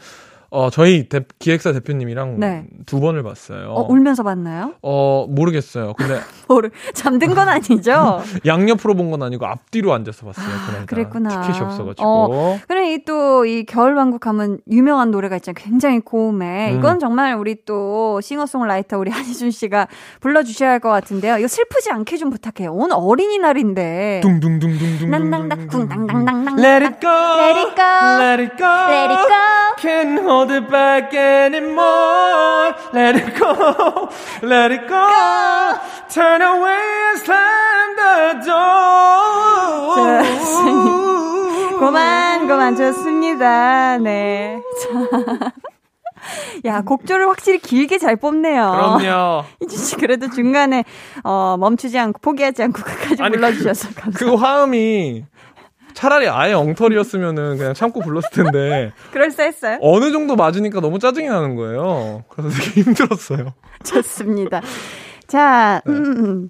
[0.51, 2.65] 어 저희 대, 기획사 대표님이랑 네.
[2.88, 3.69] 두 번을 봤어요.
[3.69, 4.73] 어, 울면서 봤나요?
[4.81, 5.93] 어, 모르겠어요.
[5.93, 8.21] 근데 모르, 잠든 건 아니죠?
[8.45, 10.45] 양옆으로 본 건 아니고 앞뒤로 앉아서 봤어요.
[10.47, 11.29] 아, 그랬구나.
[11.41, 12.03] 티켓이 없어가지고.
[12.07, 15.55] 어, 그래, 이 또, 이 겨울왕국 하면 유명한 노래가 있잖아요.
[15.57, 16.71] 굉장히 고음에.
[16.73, 16.77] 음.
[16.79, 19.88] 이건 정말 우리 또, 싱어송라이터 우리 한희준 씨가
[20.21, 21.38] 불러주셔야 할 것 같은데요.
[21.39, 22.71] 이거 슬프지 않게 좀 부탁해요.
[22.71, 24.21] 오늘 어린이날인데.
[24.23, 25.09] 둥둥둥둥둥.
[25.09, 27.09] 낭낭낭 쿵낭낭낭낭 Let it go.
[27.09, 27.83] Let it go.
[28.19, 28.65] Let it go.
[28.88, 29.75] Let it go.
[29.81, 32.75] Can't hold it back anymore.
[32.93, 34.10] Let it go.
[34.41, 35.10] Let it go.
[36.10, 39.80] Turn away and slam the door.
[41.80, 43.97] 그만, 그만, 좋습니다.
[43.99, 44.62] 네.
[44.82, 45.52] 자.
[46.65, 48.99] 야, 곡조를 확실히 길게 잘 뽑네요.
[48.99, 49.45] 그럼요.
[49.63, 50.84] 이준 씨 그래도 중간에
[51.23, 54.19] 어 멈추지 않고 포기하지 않고 끝까지 아니, 불러주셔서 감사합니다.
[54.19, 55.25] 그 화음이
[55.99, 59.79] 차라리 아예 엉터리였으면은 그냥 참고 불렀을 텐데 그럴싸했어요.
[59.81, 62.23] 어느 정도 맞으니까 너무 짜증이 나는 거예요.
[62.29, 63.53] 그래서 되게 힘들었어요.
[63.83, 64.62] 좋습니다.
[65.27, 65.91] 자, 네.
[65.91, 66.47] 음,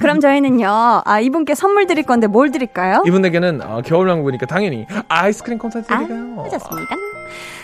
[0.00, 3.04] 그럼 저희는요, 아, 이분께 선물 드릴 건데 뭘 드릴까요?
[3.06, 6.48] 이분에게는 어, 겨울왕국이니까 당연히 아이스크림 콘서트 드릴까요?
[6.50, 6.96] 좋습니다.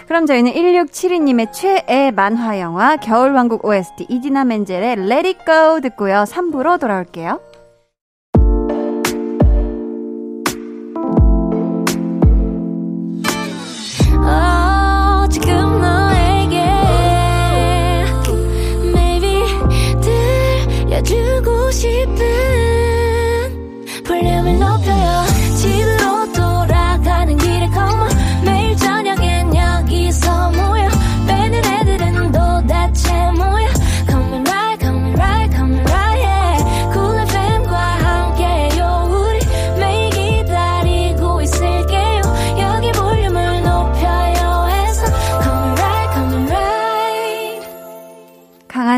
[0.07, 6.23] 그럼 저희는 1672님의 최애 만화 영화 겨울왕국 OST 이디나 멘젤의 Let It Go 듣고요.
[6.23, 7.41] 3부로 돌아올게요.
[21.71, 22.17] 싶은
[24.05, 25.06] 볼륨을 높여요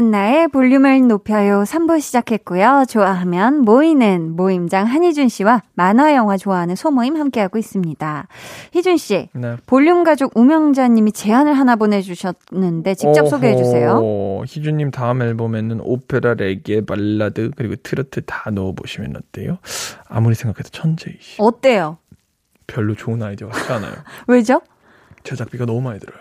[0.09, 2.85] 강한 나의 볼륨을 높여요 3부 시작했고요.
[2.88, 8.29] 좋아하면 모이는 모임장 한희준 씨와 만화 영화 좋아하는 소모임 함께하고 있습니다.
[8.73, 9.57] 희준 씨, 네.
[9.66, 14.03] 볼륨 가족 우명자님이 제안을 하나 보내주셨는데 직접 소개해 주세요.
[14.47, 19.59] 희준님 다음 앨범에는 오페라, 레게, 발라드 그리고 트로트 다 넣어보시면 어때요?
[20.09, 21.37] 아무리 생각해도 천재이시.
[21.38, 21.99] 어때요?
[22.66, 23.92] 별로 좋은 아이디어 같지 않아요.
[24.27, 24.62] 왜죠?
[25.25, 26.18] 제작비가 너무 많이 들어요.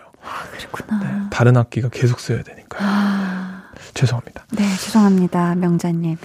[0.58, 1.30] 그렇구나.
[1.30, 3.47] 다른 악기가 계속 써야 되니까요.
[3.94, 4.44] 죄송합니다.
[4.52, 6.16] 네, 죄송합니다, 명자님.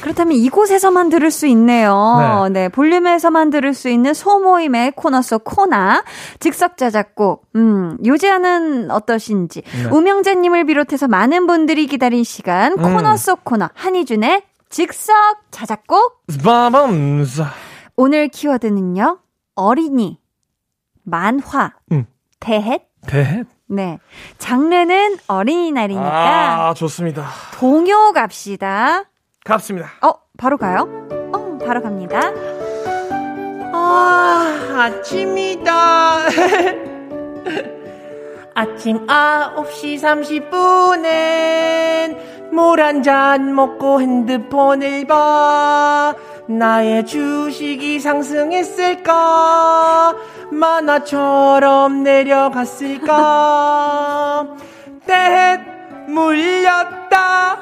[0.00, 2.48] 그렇다면 이곳에서만 들을 수 있네요.
[2.52, 2.68] 네.
[2.68, 6.04] 볼륨에서만 들을 수 있는 소모임의 코너 속 코나,
[6.40, 9.84] 즉석자 작곡, 음, 요제아는 어떠신지, 네.
[9.90, 12.82] 우명자님을 비롯해서 많은 분들이 기다린 시간, 음.
[12.82, 15.14] 코너 속 코너, 한희준의 즉석
[15.50, 16.22] 자작곡.
[16.28, 17.46] 스바밤사.
[17.96, 19.18] 오늘 키워드는요,
[19.54, 20.20] 어린이,
[21.02, 22.06] 만화, 음.
[22.40, 23.44] 대헷, 대해?
[23.68, 23.98] 네.
[24.38, 27.26] 장르는 어린이날이니까 아, 좋습니다.
[27.58, 29.04] 동요 갑시다.
[29.44, 29.88] 갑습니다.
[30.02, 30.88] 어, 바로 가요?
[31.32, 32.20] 어, 바로 갑니다.
[33.72, 36.18] 아, 아침이다.
[38.54, 40.00] 아침 9시
[40.50, 42.16] 30분엔
[42.52, 46.14] 물 한 잔 먹고 핸드폰을 봐.
[46.48, 50.14] 나의 주식이 상승했을까?
[50.50, 53.16] 만화처럼 내려갔을까?
[55.06, 55.58] 떼
[56.08, 57.58] 물렸다.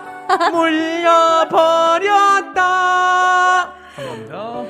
[0.53, 2.55] 물려버렸다.
[3.97, 4.65] 감사합니다.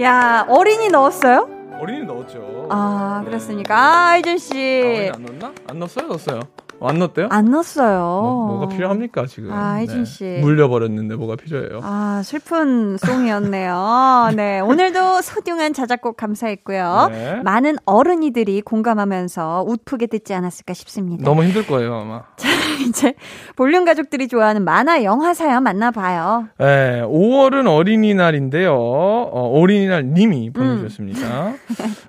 [0.00, 1.48] 야, 어린이 넣었어요?
[1.78, 2.68] 어린이 넣었죠.
[2.70, 4.08] 아, 그렇습니까?
[4.10, 4.50] 아, 이준 아, 씨.
[4.54, 5.52] 어린이 안 넣었나?
[5.68, 6.06] 안 넣었어요?
[6.06, 6.40] 넣었어요.
[6.82, 7.28] 어, 안 넣었대요?
[7.30, 7.98] 안 넣었어요.
[8.00, 9.52] 뭐, 가 필요합니까 지금?
[9.52, 10.24] 아, 혜진 씨.
[10.40, 11.80] 물려버렸는데 뭐가 필요해요?
[11.82, 14.30] 아, 슬픈 송이었네요.
[14.34, 17.08] 네, 오늘도 소중한 자작곡 감사했고요.
[17.12, 17.40] 네.
[17.44, 21.24] 많은 어른이들이 공감하면서 웃프게 듣지 않았을까 싶습니다.
[21.24, 22.22] 너무 힘들 거예요 아마.
[22.88, 23.14] 이제
[23.54, 26.48] 볼륨 가족들이 좋아하는 만화 영화 사연 만나봐요.
[26.58, 28.74] 네, 5월은 어린이날인데요.
[28.74, 31.54] 어, 어린이날 님이 보내주셨습니다.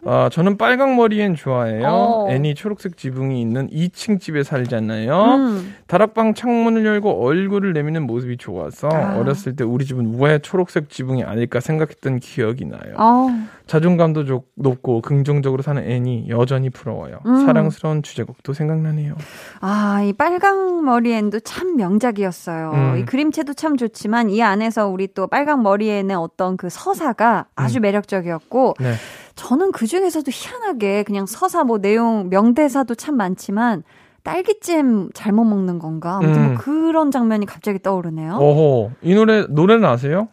[0.06, 1.88] 아, 저는 빨강 머리엔 좋아해요.
[1.88, 2.28] 어.
[2.32, 5.36] 애니 초록색 지붕이 있는 2층 집에 살고 알잖아요.
[5.36, 5.76] 음.
[5.88, 9.18] 다락방 창문을 열고 얼굴을 내미는 모습이 좋아서 아.
[9.18, 12.96] 어렸을 때 우리 집은 왜 초록색 지붕이 아닐까 생각했던 기억이 나요.
[12.98, 13.28] 어,
[13.68, 17.20] 자존감도 조- 높고 긍정적으로 사는 애니 여전히 부러워요.
[17.26, 17.46] 음.
[17.46, 19.16] 사랑스러운 주제곡도 생각나네요.
[19.62, 22.72] 아, 이 빨강 머리엔도 참 명작이었어요.
[22.74, 22.98] 음.
[22.98, 28.76] 이 그림체도 참 좋지만 이 안에서 우리 또 빨강 머리엔의 어떤 그 서사가 아주 매력적이었고
[28.80, 28.94] 네.
[29.36, 33.84] 저는 그 중에서도 희한하게 그냥 서사 뭐 내용 명대사도 참 많지만
[34.24, 36.18] 딸기잼 잘못 먹는 건가?
[36.18, 36.48] 아무튼 음.
[36.54, 38.34] 뭐 그런 장면이 갑자기 떠오르네요.
[38.36, 40.30] 어허, 이 노래 노래는 아세요?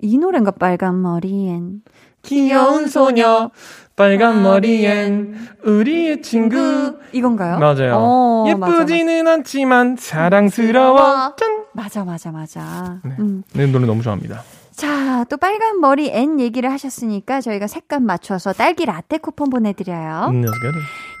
[0.00, 1.82] 이 노래인가 빨간 머리 앤
[2.22, 3.50] 귀여운 소녀
[3.94, 5.34] 빨간 머리 앤
[5.64, 7.58] 우리의 친구 이건가요?
[7.58, 7.96] 맞아요.
[7.96, 11.34] 어, 예쁘지는 않지만 사랑스러워.
[11.36, 11.64] 짠.
[11.72, 12.60] 맞아 맞아 맞아.
[12.60, 13.00] 맞아.
[13.04, 13.14] 네.
[13.18, 13.42] 음.
[13.52, 14.42] 네, 노래 너무 좋아합니다.
[14.80, 20.28] 자, 또 빨간 머리 앤 얘기를 하셨으니까 저희가 색감 맞춰서 딸기 라떼 쿠폰 보내드려요.
[20.30, 20.56] 음, it.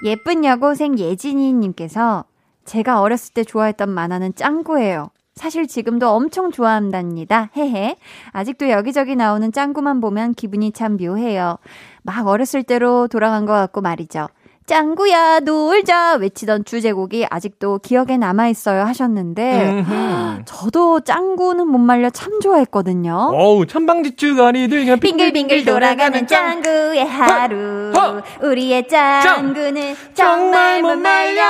[0.06, 2.24] 예쁜 여고생 예진이님께서
[2.64, 5.10] 제가 어렸을 때 좋아했던 만화는 짱구예요.
[5.34, 7.50] 사실 지금도 엄청 좋아한답니다.
[7.54, 7.96] 헤헤.
[8.32, 11.58] 아직도 여기저기 나오는 짱구만 보면 기분이 참 묘해요.
[12.02, 14.28] 막 어렸을 때로 돌아간 것 같고 말이죠.
[14.70, 16.14] 짱구야 놀자.
[16.14, 20.42] 외치던 주제곡이 아직도 기억에 남아 있어요 하셨는데 음흠.
[20.44, 23.32] 저도 짱구는 못 말려 참 좋아했거든요.
[23.34, 27.90] 어우, 천방지축거리들 빙글빙글 돌아가는 짱구의 하루.
[27.96, 28.22] 허!
[28.46, 31.42] 우리의 짱구는 정말 못 말려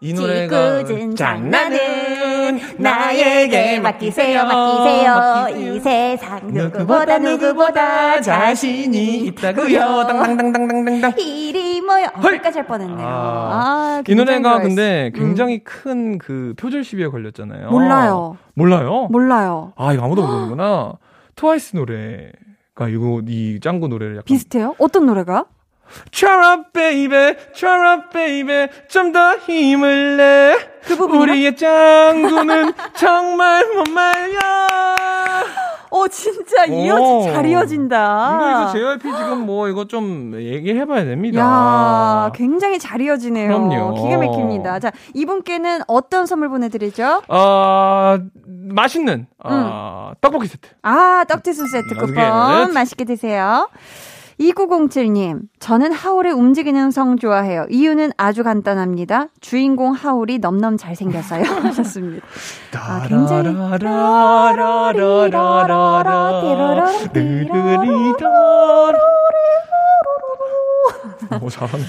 [0.00, 0.84] 이 노래가
[1.16, 9.78] 장난은 나에게 맡기세요 맡기세요 이 세상 누구보다 누구보다 자신이 있다고요.
[10.06, 11.12] 당당당당당당당.
[11.18, 13.06] 이리 모여 어, 여기까지 할 뻔했네요.
[13.06, 14.60] 아, 아, 이 노래가.
[14.60, 15.18] 근데 음.
[15.18, 17.70] 굉장히 큰그 표절 시비에 걸렸잖아요.
[17.70, 18.36] 몰라요.
[18.54, 19.08] 몰라요?
[19.10, 19.72] 몰라요.
[19.76, 20.92] 아, 이거 아무도 모르는구나.
[21.34, 24.74] 트와이스 노래가 이거 이 짱구 노래를 약간 비슷해요?
[24.78, 25.44] 어떤 노래가?
[26.28, 27.34] Up, baby,
[27.94, 30.56] up, baby, 좀 더 힘을 내.
[30.84, 31.20] 그 부분이요?
[31.22, 34.38] 우리의 짱구는 정말 못 말려.
[35.90, 37.32] 어, 진짜 이어지, 오.
[37.32, 38.36] 잘 이어진다.
[38.36, 41.40] 이거 이거 JYP 지금 뭐 이거 좀 얘기해봐야 됩니다.
[41.40, 43.48] 야, 굉장히 잘 이어지네요.
[43.48, 43.94] 그럼요.
[43.94, 44.80] 기가 막힙니다.
[44.80, 47.22] 자, 이분께는 어떤 선물 보내드리죠?
[47.28, 50.68] 어, 맛있는 어, 떡볶이 세트.
[50.82, 52.18] 아, 떡지수 세트 Let's 쿠폰.
[52.64, 52.72] it.
[52.74, 53.68] 맛있게 드세요.
[54.40, 57.66] 2907님, 저는 하울의 움직이는 성 좋아해요.
[57.70, 59.26] 이유는 아주 간단합니다.
[59.40, 61.42] 주인공 하울이 넘넘 잘생겼어요.
[61.66, 62.26] 하셨습니다.
[62.74, 63.48] 아, 굉장히.
[71.42, 71.84] 오, 잘하네.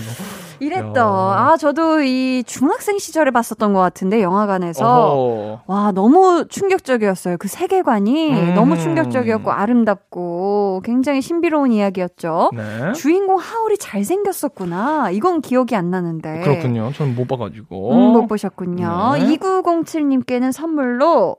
[0.60, 1.00] 이랬다.
[1.00, 1.06] 야.
[1.06, 4.86] 아, 저도 이 중학생 시절에 봤었던 것 같은데, 영화관에서.
[4.86, 5.62] 어허.
[5.68, 7.38] 와, 너무 충격적이었어요.
[7.38, 8.54] 그 세계관이 음.
[8.56, 12.52] 너무 충격적이었고 아름답고 굉장히 신비로운 이야기였죠.
[12.56, 12.94] 네.
[12.94, 15.12] 주인공 하울이 잘생겼었구나.
[15.12, 16.42] 이건 기억이 안 나는데.
[16.42, 16.92] 그렇군요.
[16.94, 17.94] 저는 못 봐가지고.
[17.94, 19.14] 음, 못 보셨군요.
[19.16, 19.38] 네.
[19.38, 21.38] 2907님께는 선물로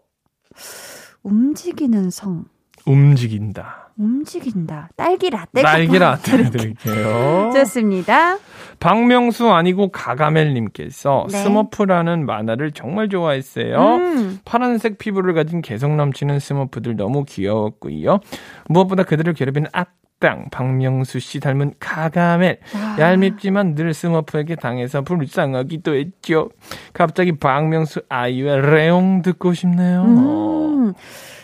[1.23, 2.45] 움직이는 성.
[2.87, 3.90] 움직인다.
[4.01, 4.89] 움직인다.
[4.97, 5.63] 딸기 라떼.
[5.63, 7.51] 쿠폰 라떼 드릴게요.
[7.55, 8.39] 좋습니다.
[8.79, 11.43] 박명수 아니고 가가멜님께서 네.
[11.43, 13.77] 스머프라는 만화를 정말 좋아했어요.
[13.97, 14.39] 음.
[14.47, 18.21] 파란색 피부를 가진 개성 넘치는 스머프들 너무 귀여웠고요.
[18.69, 22.97] 무엇보다 그들을 괴롭히는 악당 박명수 씨 닮은 가가멜 아.
[22.99, 26.49] 얄밉지만 늘 스머프에게 당해서 불쌍하기도 했죠.
[26.95, 30.03] 갑자기 박명수 아이유의 레옹 듣고 싶네요.
[30.05, 30.95] 음.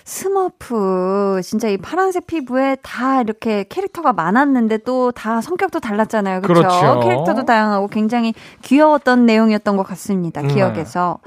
[0.06, 6.42] 스머프 진짜 이 파란색 피부에 다 이렇게 캐릭터가 많았는데 또 다 성격도 달랐잖아요.
[6.42, 6.68] 그렇죠?
[6.68, 7.00] 그렇죠.
[7.00, 8.32] 캐릭터도 다양하고 굉장히
[8.62, 10.42] 귀여웠던 내용이었던 것 같습니다.
[10.42, 10.48] 네.
[10.54, 11.18] 기억에서.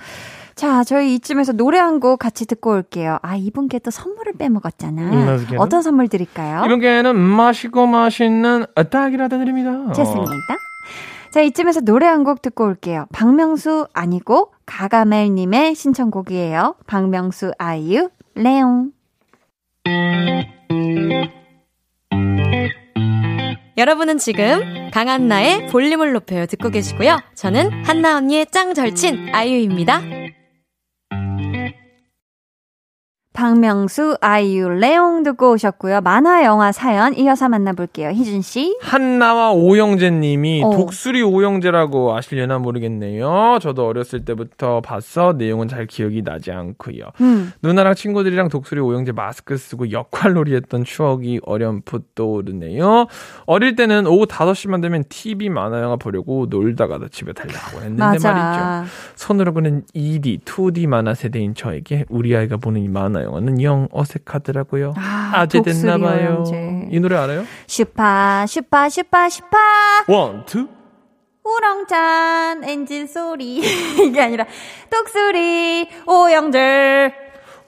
[0.55, 3.17] 자, 저희 이쯤에서 노래 한 곡 같이 듣고 올게요.
[3.21, 5.01] 아, 이분께 또 선물을 빼먹었잖아.
[5.01, 5.45] 음?
[5.57, 6.63] 어떤 선물 드릴까요?
[6.65, 9.91] 이번 기회에는 맛있고 맛있는 딸기라도 드립니다.
[9.93, 10.31] 좋습니다.
[11.33, 13.05] 자, 이쯤에서 노래 한 곡 듣고 올게요.
[13.11, 16.75] 박명수 아니고 가가멜님의 신청곡이에요.
[16.87, 18.09] 박명수 아이유
[18.41, 18.91] 레옹.
[23.77, 27.19] 여러분은 지금 강한나의 볼륨을 높여요 듣고 계시고요.
[27.35, 30.01] 저는 한나 언니의 짱 절친 아이유입니다.
[33.39, 36.01] 박명수, 아이유, 레옹 듣고 오셨고요.
[36.01, 38.09] 만화, 영화 사연 이어서 만나볼게요.
[38.09, 38.77] 희준 씨.
[38.81, 40.71] 한나와 오영재 님이 어.
[40.71, 43.59] 독수리 오영재라고 아시려나 모르겠네요.
[43.61, 45.35] 저도 어렸을 때부터 봤어.
[45.37, 47.05] 내용은 잘 기억이 나지 않고요.
[47.21, 47.53] 음.
[47.63, 53.07] 누나랑 친구들이랑 독수리 오영재 마스크 쓰고 역할놀이 했던 추억이 어렴풋 떠오르네요.
[53.45, 58.33] 어릴 때는 오후 5시만 되면 TV 만화 영화 보려고 놀다가도 집에 달려가고 했는데 맞아.
[58.33, 58.91] 말이죠.
[59.15, 64.93] 손으로 그는 2D, 2D 만화 세대인 저에게 우리 아이가 보는 이 만화 영화는 영 어색하더라고요.
[64.97, 66.43] 아, 아재 됐나봐요.
[66.91, 67.45] 이 노래 알아요?
[67.67, 69.57] 슈파, 슈파, 슈파, 슈파.
[70.07, 70.67] one, two.
[71.43, 73.57] 우렁찬 엔진 소리.
[74.05, 74.45] 이게 아니라,
[74.89, 77.13] 똑소리, 오영절.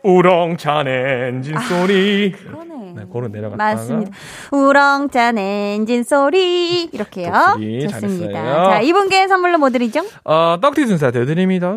[0.04, 2.32] 우렁찬 엔진 소리.
[2.32, 2.94] 그러네.
[2.96, 3.64] 네, 고로 내려갔다가.
[3.76, 4.12] 맞습니다.
[4.52, 6.84] 우렁찬 엔진 소리.
[6.92, 7.32] 이렇게요.
[7.54, 8.00] 좋습니다.
[8.00, 8.34] 잘했어요.
[8.66, 10.02] 자, 이분께 선물로 뭐 드리죠?
[10.26, 11.76] 어, 떡튀순 세트 드립니다.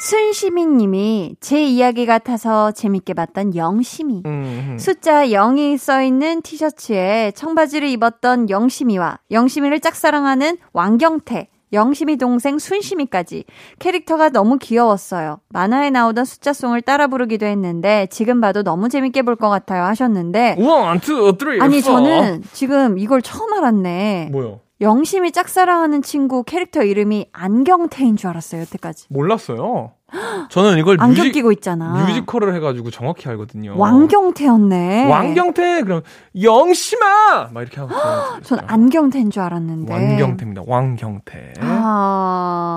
[0.00, 0.02] 우.
[0.02, 4.22] 순시민 님이 제 이야기 같아서 재밌게 봤던 영심이.
[4.24, 13.44] 음, 숫자 0이 써 있는 티셔츠에 청바지를 입었던 영심이와 영심이를 짝사랑하는 왕경태, 영심이 동생 순심이까지
[13.78, 15.38] 캐릭터가 너무 귀여웠어요.
[15.50, 20.98] 만화에 나오던 숫자송을 따라 부르기도 했는데 지금 봐도 너무 재밌게 볼 것 같아요 하셨는데 one,
[20.98, 21.82] two, three, 아니 four.
[21.82, 24.30] 저는 지금 이걸 처음 알았네.
[24.32, 24.60] 뭐요?
[24.80, 29.06] 영심이 짝사랑하는 친구 캐릭터 이름이 안경태인 줄 알았어요 여태까지.
[29.10, 29.92] 몰랐어요.
[30.50, 32.04] 저는 이걸 안경 뮤직, 끼고 있잖아.
[32.06, 33.74] 뮤지컬을 해가지고 정확히 알거든요.
[33.76, 35.08] 왕경태였네.
[35.08, 36.02] 왕경태 그럼
[36.40, 37.94] 영심아 막 이렇게 하고.
[38.42, 39.92] 전 안경태인 줄 알았는데.
[39.92, 40.62] 왕경태입니다.
[40.66, 41.52] 왕경태.
[41.60, 41.69] 아,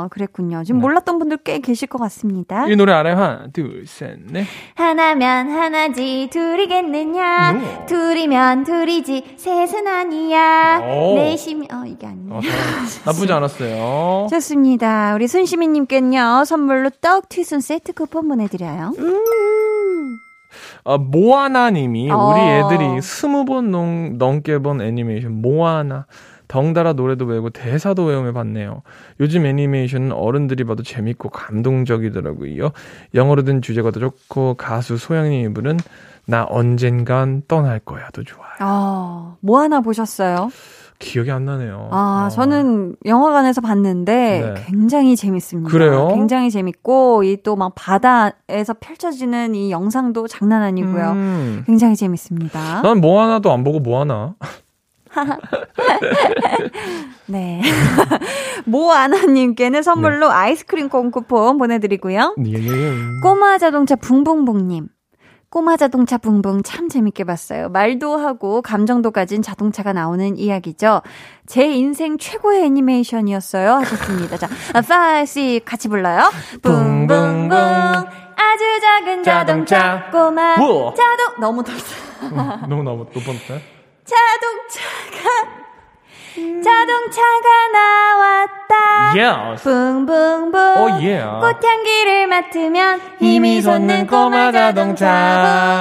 [0.09, 0.63] 그랬군요.
[0.63, 0.81] 지금 네.
[0.83, 2.67] 몰랐던 분들 꽤 계실 것 같습니다.
[2.67, 3.15] 이 노래 알아요?
[3.15, 4.45] 하나, 둘, 셋, 넷.
[4.75, 7.85] 하나면 하나지 둘이겠느냐 음.
[7.87, 11.15] 둘이면 둘이지 셋은 아니야 오.
[11.15, 12.39] 넷이면 어 이게 아니네 어,
[13.05, 14.27] 나쁘지 않았어요.
[14.29, 15.13] 좋습니다.
[15.15, 18.93] 우리 순시민님께는요, 선물로 떡 튀순 세트 쿠폰 보내드려요.
[20.83, 22.17] 어, 모아나님이 어.
[22.29, 26.05] 우리 애들이 스무 번 넘, 넘게 본 애니메이션 모아나
[26.53, 28.83] 덩달아 노래도 외우고 대사도 외우며 봤네요.
[29.19, 32.69] 요즘 애니메이션은 어른들이 봐도 재밌고 감동적이더라고요.
[33.15, 35.79] 영어로 든 주제가도 좋고 가수 소영님이 부른
[36.27, 38.51] 나 언젠간 떠날 거야도 좋아요.
[38.61, 40.51] 어, 뭐 하나 보셨어요?
[40.99, 41.89] 기억이 안 나네요.
[41.91, 42.29] 아, 어.
[42.29, 44.63] 저는 영화관에서 봤는데 네.
[44.67, 45.69] 굉장히 재밌습니다.
[45.71, 46.07] 그래요?
[46.13, 51.11] 굉장히 재밌고, 이 또 막 바다에서 펼쳐지는 이 영상도 장난 아니고요.
[51.13, 51.63] 음.
[51.65, 52.83] 굉장히 재밌습니다.
[52.83, 54.35] 난 모아나도 안 보고 모아나.
[57.27, 57.61] 네.
[58.65, 60.33] 모아나님께는 선물로 네.
[60.33, 62.35] 아이스크림 콘 쿠폰 보내드리고요.
[62.45, 62.91] 예, 예, 예.
[63.21, 64.87] 꼬마 자동차 붕붕붕님.
[65.49, 67.69] 꼬마 자동차 붕붕 참 재밌게 봤어요.
[67.69, 71.03] 말도 하고 감정도 가진 자동차가 나오는 이야기죠.
[71.45, 73.73] 제 인생 최고의 애니메이션이었어요.
[73.73, 74.37] 하셨습니다.
[74.37, 74.79] 자, 5,
[75.57, 76.31] 6 같이 불러요.
[76.63, 80.09] 붕붕붕 아주 작은 자동차 자동차.
[80.11, 80.93] 꼬마 우와.
[80.95, 83.61] 자동 너무 더 음, 너무 너무 높았다.
[84.13, 85.63] 자동차가
[86.63, 88.73] 자동차가 나왔다.
[89.15, 89.63] Yes.
[89.63, 91.21] 붕붕붕 오 예.
[91.21, 95.05] 꽃향기를 맡으면 힘이 솟는 꼬마 자동차.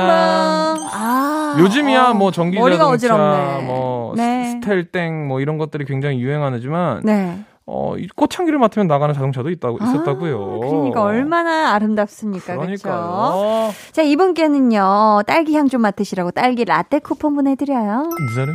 [0.00, 0.88] 붕붕.
[0.94, 3.62] 아, 요즘이야 어, 뭐 전기 머리가 자동차, 어지럽네.
[3.66, 4.60] 뭐 네.
[4.62, 7.38] 스텔땡 뭐 이런 것들이 굉장히 유행하지만 네.
[7.66, 10.60] 어, 이 꽃향기를 맡으면 나가는 자동차도 있다고 있었다고요.
[10.62, 13.72] 아, 그러니까 얼마나 아름답습니까, 그렇죠?
[13.92, 18.08] 자 이분께는요 딸기 향 좀 맡으시라고 딸기 라떼 쿠폰 보내드려요.
[18.18, 18.46] 무슨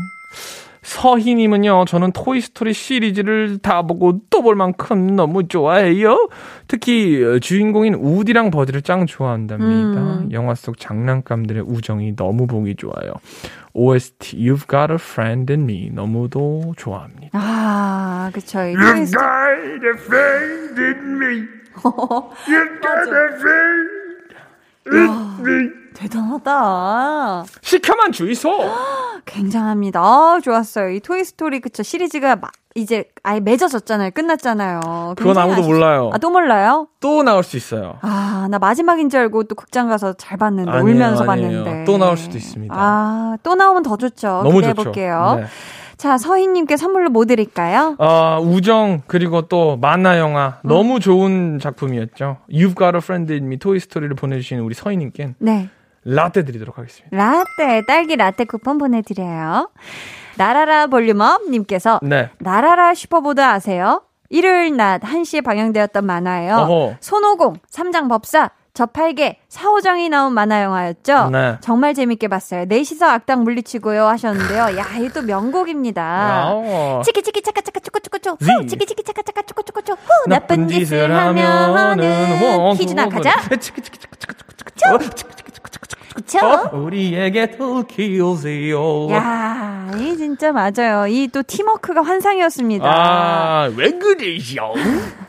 [0.84, 6.30] 서희님은요, 저는 토이스토리 시리즈를 다 보고 또 볼 만큼 너무 좋아해요.
[6.70, 10.00] 특히 주인공인 우디랑 버디를 짱 좋아한답니다.
[10.02, 10.30] 음.
[10.32, 13.14] 영화 속 장난감들의 우정이 너무 보기 좋아요.
[13.77, 17.31] OST You've Got a Friend in Me 너무도 좋아합니다.
[17.33, 18.59] 아, 그쵸.
[18.61, 21.49] 이 You've 토이스토리- got a friend in me.
[22.47, 23.91] You've got a friend
[24.87, 25.71] in me.
[25.98, 27.46] 대단하다.
[27.62, 28.52] 시켜만 주이소.
[29.26, 30.00] 굉장합니다.
[30.02, 30.90] 아, 좋았어요.
[30.92, 34.12] 이 토이 스토리 그쵸 시리즈가 막 이제 아예 맺어졌잖아요.
[34.12, 35.16] 끝났잖아요.
[35.18, 36.12] 그건 아무도 아쉽- 몰라요.
[36.14, 36.88] 아, 또 몰라요?
[37.00, 37.96] 또 나올 수 있어요.
[38.02, 41.64] 아, 나 마지막인 줄 알고 또 극장 가서 잘 봤는데 아니에요, 울면서 아니에요.
[41.64, 42.74] 봤는데 또 나올 수도 있습니다.
[42.78, 44.28] 아, 또 나오면 더 좋죠.
[44.44, 44.84] 너무 기대해 좋죠.
[44.84, 45.38] 볼게요.
[45.42, 45.46] 네.
[45.98, 47.96] 자, 서희님께 선물로 뭐 드릴까요?
[47.98, 50.68] 어, 우정 그리고 또 만화 영화 음.
[50.70, 52.38] 너무 좋은 작품이었죠.
[52.52, 55.70] You've Got a Friend in Me 토이 스토리를 보내주신 우리 서희님께 네.
[56.08, 57.16] 라떼 드리도록 하겠습니다.
[57.16, 59.70] 라떼, 딸기 라떼 쿠폰 보내드려요.
[60.38, 62.30] 날아라 볼륨업 님께서 네.
[62.40, 64.04] 날아라 슈퍼보드 아세요?
[64.30, 66.56] 일요일 낮 1시에 방영되었던 만화예요.
[66.56, 66.96] 어허.
[67.02, 71.30] 손오공, 삼장법사, 저팔계, 사오정이 나온 만화 영화였죠.
[71.32, 71.58] 네.
[71.62, 72.66] 정말 재밌게 봤어요.
[72.66, 74.78] 넷이서 악당 물리치고요 하셨는데요.
[74.78, 76.44] 야, 이게 또 명곡입니다.
[76.54, 77.02] 어.
[77.04, 78.38] 치키 치키 차카 차카 쪼꼬 쪼꼬 쪼.
[78.38, 78.52] 지.
[78.52, 79.94] 후 치키 치키 차카 차카 쪼꼬 쪼꼬 쪼.
[79.94, 83.42] 후 나쁜 짓을 하면은 퀴즈 나 가자.
[83.42, 84.36] 치키 치키 치키 치키
[85.10, 85.47] 치키 치키
[86.18, 86.40] 그쵸?
[86.40, 86.76] 어?
[86.76, 89.08] 우리에게 더 키우세요.
[89.12, 91.06] 야, 이 진짜 맞아요.
[91.08, 92.86] 이 또 팀워크가 환상이었습니다.
[92.90, 94.74] 아, 왜 그러시오?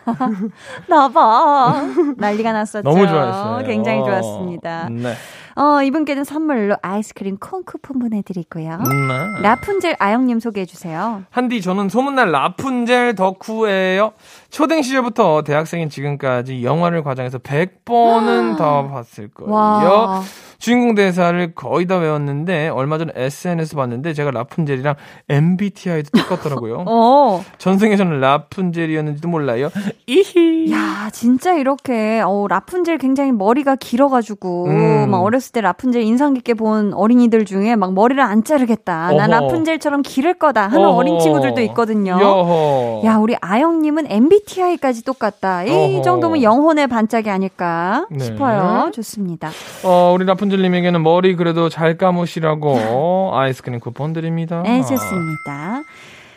[0.89, 1.83] 나봐.
[2.17, 2.89] 난리가 났었죠.
[2.89, 3.67] 너무 좋아했어요.
[3.67, 4.89] 굉장히 좋았습니다.
[4.91, 5.15] 네.
[5.57, 8.79] 어, 이분께는 선물로 아이스크림 콘 쿠폰 보내드리고요.
[8.87, 11.25] 음, 라푼젤 아영님 소개해주세요.
[11.31, 14.13] 한디, 저는 소문난 라푼젤 덕후예요.
[14.51, 19.53] 초등 시절부터 대학생인 지금까지 영화를 과장해서 100번은 더 봤을 거예요.
[19.53, 20.23] 와.
[20.59, 24.97] 주인공 대사를 거의 다 외웠는데 얼마 전에 SNS 봤는데 제가 라푼젤이랑
[25.29, 26.83] MBTI도 똑같더라고요.
[26.89, 27.45] 어.
[27.59, 29.71] 전생에서는 라푼젤이었는지도 몰라요.
[30.09, 30.73] 이히.
[30.73, 35.11] 야, 진짜 이렇게, 어, 라푼젤 굉장히 머리가 길어가지고, 음.
[35.11, 39.13] 막 어렸을 때 라푼젤 인상 깊게 본 어린이들 중에 막 머리를 안 자르겠다.
[39.13, 39.41] 난 어허.
[39.47, 40.97] 라푼젤처럼 기를 거다 하는 어허.
[40.97, 42.19] 어린 친구들도 있거든요.
[42.21, 43.03] 여허.
[43.05, 45.65] 야, 우리 아영님은 MBTI까지 똑같다.
[45.65, 46.03] 이 어허.
[46.03, 48.25] 정도면 영혼의 반짝이 아닐까 네.
[48.25, 48.91] 싶어요.
[48.93, 49.51] 좋습니다.
[49.85, 54.63] 어, 우리 라푼 젤님에게는 머리 그래도 잘 감으시라고 아이스크림 쿠폰 드립니다.
[54.65, 55.83] 네, 좋습니다.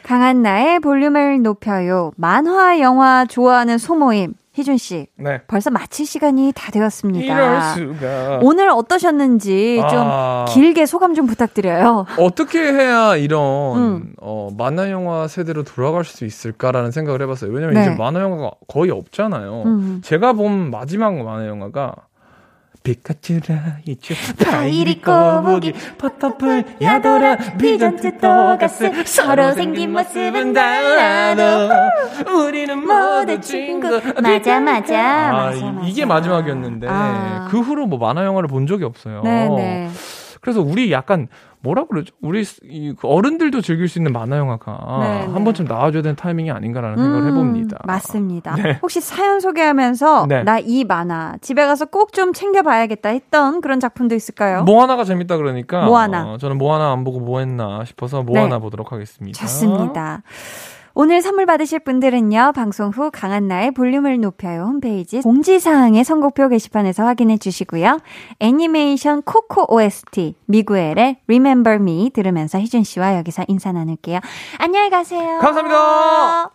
[0.03, 2.12] 강한 나의 볼륨을 높여요.
[2.18, 4.34] 만화, 영화 좋아하는 소모임.
[4.53, 5.39] 희준 씨, 네.
[5.47, 7.34] 벌써 마칠 시간이 다 되었습니다.
[7.34, 8.39] 이럴 수가.
[8.41, 10.45] 오늘 어떠셨는지 좀 아.
[10.49, 12.05] 길게 소감 좀 부탁드려요.
[12.20, 14.14] 어떻게 해야 이런 음.
[14.20, 17.49] 어, 만화 영화 세대로 돌아갈 수 있을까라는 생각을 해봤어요.
[17.49, 17.82] 왜냐면 네.
[17.82, 19.64] 이제 만화 영화가 거의 없잖아요.
[19.66, 20.01] 음.
[20.03, 21.95] 제가 본 마지막 만화 영화가
[22.84, 24.14] 피카츄 라이츄
[24.44, 31.70] 파이리 꼬부기 버터플 야도라 피존투 또가스 서로 생긴 모습은 달라도.
[32.32, 33.88] 우리는 모두 친구.
[34.22, 35.00] 맞아 맞아.
[35.00, 35.88] 아, 맞아 이- 맞아.
[35.88, 37.48] 이게 마지막이었는데 아.
[37.52, 39.22] 그 후로 뭐 만화 영화를 본 적이 없어요.
[39.22, 39.90] 네네.
[40.42, 41.28] 그래서 우리 약간
[41.64, 42.14] 뭐라 그러죠?
[42.22, 45.43] 우리 이그 어른들도 즐길 수 있는 만화 영화가 네, 한 네.
[45.43, 47.78] 번쯤 나와줘야 되는 타이밍이 아닌가라는 생각을 해봅니다.
[47.86, 48.55] 맞습니다.
[48.55, 48.80] 네.
[48.82, 50.43] 혹시 사연 소개하면서 네.
[50.43, 54.64] 나이 만화 집에 가서 꼭 좀 챙겨봐야겠다 했던 그런 작품도 있을까요?
[54.64, 56.34] 모아나가 재밌다 그러니까 모아나.
[56.34, 58.34] 어, 저는 모아나 안 보고 뭐 했나 싶어서 네.
[58.34, 59.39] 모아나 보도록 하겠습니다.
[59.39, 60.24] 좋습니다.
[60.94, 68.00] 오늘 선물 받으실 분들은요, 방송 후 강한나의 볼륨을 높여요 홈페이지 공지사항의 선곡표 게시판에서 확인해 주시고요.
[68.39, 74.20] 애니메이션 코코 OST, 미구엘의 Remember Me 들으면서 희준 씨와 여기서 인사 나눌게요.
[74.58, 75.39] 안녕히 가세요.
[75.39, 76.52] 감사합니다.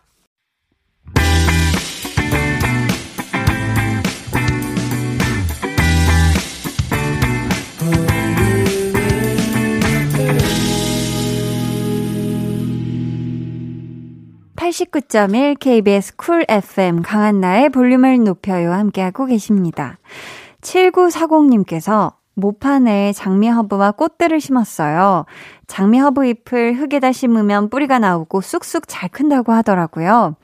[14.66, 19.98] (89.1) KBS 쿨 FM 강한나의 볼륨을 높여요 함께하고 계십니다.
[20.60, 25.24] 7940님께서 모판에 장미 허브와 꽃들을 심었어요.
[25.68, 30.34] 장미 허브 잎을 흙에다 심으면 뿌리가 나오고 쑥쑥 잘 큰다고 하더라고요.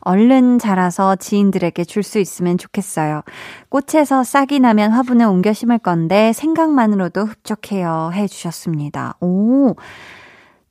[0.00, 3.22] 얼른 자라서 지인들에게 줄 수 있으면 좋겠어요.
[3.68, 8.12] 꽃에서 싹이 나면 화분에 옮겨 심을 건데 생각만으로도 흡족해요.
[8.14, 9.16] 해주셨습니다.
[9.20, 9.74] 오.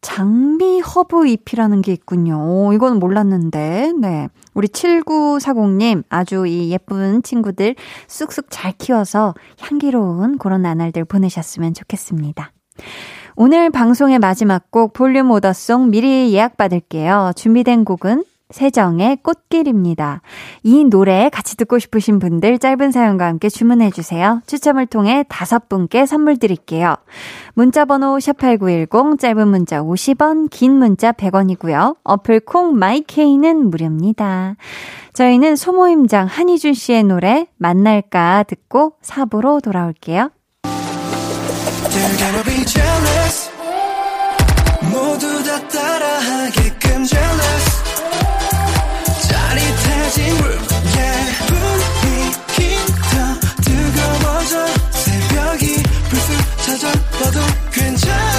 [0.02, 2.38] 장미 허브 잎이라는 게 있군요.
[2.38, 3.94] 오, 이건 몰랐는데.
[4.00, 4.28] 네.
[4.54, 7.76] 우리 7940님, 아주 이 예쁜 친구들
[8.08, 12.52] 쑥쑥 잘 키워서 향기로운 그런 나날들 보내셨으면 좋겠습니다.
[13.36, 17.32] 오늘 방송의 마지막 곡 볼륨 오더송 미리 예약 받을게요.
[17.36, 20.22] 준비된 곡은 세정의 꽃길입니다.
[20.64, 24.42] 이 노래 같이 듣고 싶으신 분들 짧은 사연과 함께 주문해 주세요.
[24.48, 26.96] 추첨을 통해 다섯 분께 선물 드릴게요.
[27.54, 31.98] 문자 번호 샵8910, 짧은 문자 50원, 긴 문자 100원이고요.
[32.04, 34.56] 어플 콩 마이케이는 무료입니다.
[35.14, 40.30] 저희는 소모임장 한희준 씨의 노래 만날까 듣고 4부로 돌아올게요.
[57.72, 58.31] 괜찮아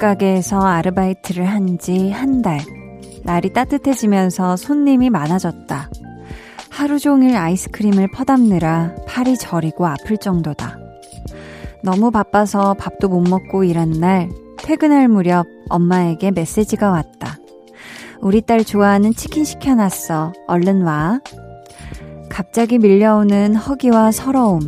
[0.00, 2.58] 가게에서 아르바이트를 한 지 한 달.
[3.22, 5.90] 날이 따뜻해지면서 손님이 많아졌다.
[6.70, 10.78] 하루 종일 아이스크림을 퍼담느라 팔이 저리고 아플 정도다.
[11.82, 17.36] 너무 바빠서 밥도 못 먹고 일한 날, 퇴근할 무렵 엄마에게 메시지가 왔다.
[18.22, 20.32] 우리 딸 좋아하는 치킨 시켜놨어.
[20.46, 21.20] 얼른 와.
[22.30, 24.60] 갑자기 밀려오는 허기와 서러움,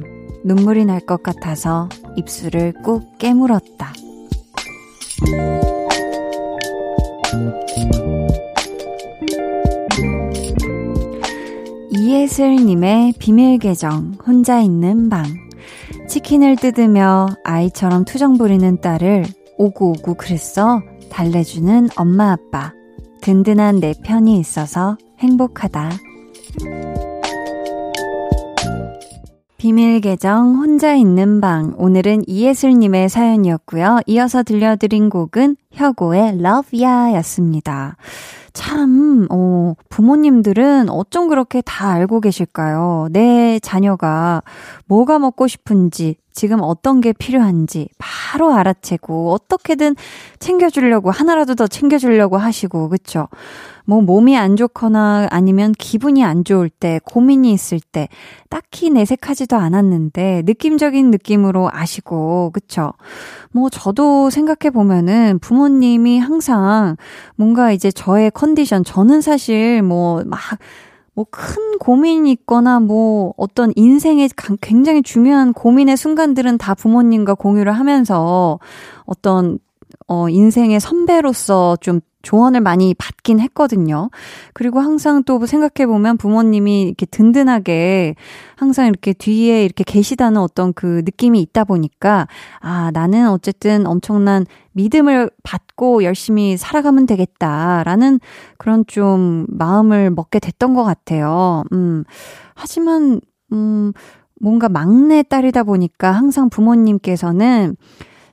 [0.45, 3.93] 눈물이 날 것 같아서 입술을 꾹 깨물었다.
[11.95, 15.25] 이예슬님의 비밀 계정, 혼자 있는 방.
[16.09, 19.27] 치킨을 뜯으며 아이처럼 투정 부리는 딸을
[19.59, 20.83] 오구오구 그랬어.
[21.11, 22.73] 달래주는 엄마 아빠.
[23.21, 25.91] 든든한 내 편이 있어서 행복하다.
[29.63, 34.01] 비밀 계정 혼자 있는 방 오늘은 이예슬님의 사연이었고요.
[34.09, 37.97] 이어서 들려드린 곡은 혁오의 Love Ya였습니다.
[38.53, 43.07] 참, 어, 부모님들은 어쩜 그렇게 다 알고 계실까요?
[43.13, 44.43] 내 자녀가
[44.87, 49.97] 뭐가 먹고 싶은지, 지금 어떤 게 필요한지 바로 알아채고 어떻게든
[50.39, 53.29] 챙겨주려고 하나라도 더 챙겨주려고 하시고 그쵸?
[53.85, 58.09] 뭐 몸이 안 좋거나 아니면 기분이 안 좋을 때 고민이 있을 때
[58.49, 62.93] 딱히 내색하지도 않았는데 느낌적인 느낌으로 아시고 그쵸?
[63.51, 66.97] 뭐 저도 생각해 보면은 부모님이 항상
[67.37, 70.39] 뭔가 이제 저의 컨디션 저는 사실 뭐막
[71.15, 74.29] 뭐 큰 고민이 있거나 뭐 어떤 인생에
[74.61, 78.59] 굉장히 중요한 고민의 순간들은 다 부모님과 공유를 하면서
[79.05, 79.59] 어떤
[80.07, 84.11] 어 인생의 선배로서 좀 조언을 많이 받긴 했거든요.
[84.55, 88.15] 그리고 항상 또 생각해보면 부모님이 이렇게 든든하게
[88.57, 92.29] 항상 이렇게 뒤에 이렇게 계시다는 어떤 그 느낌이 있다 보니까,
[92.61, 98.21] 아, 나는 어쨌든 엄청난 믿음을 받고 열심히 살아가면 되겠다라는
[98.59, 101.65] 그런 좀 마음을 먹게 됐던 것 같아요.
[101.73, 102.05] 음,
[102.55, 103.21] 하지만,
[103.53, 103.93] 음,
[104.41, 107.77] 뭔가 막내 딸이다 보니까 항상 부모님께서는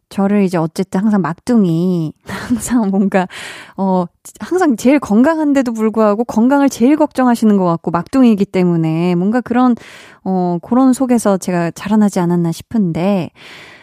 [0.09, 3.27] 저를 이제 어쨌든 항상 막둥이, 항상 뭔가,
[3.77, 4.05] 어,
[4.39, 9.75] 항상 제일 건강한데도 불구하고 건강을 제일 걱정하시는 것 같고 막둥이이기 때문에 뭔가 그런,
[10.23, 13.29] 어, 그런 속에서 제가 자라나지 않았나 싶은데,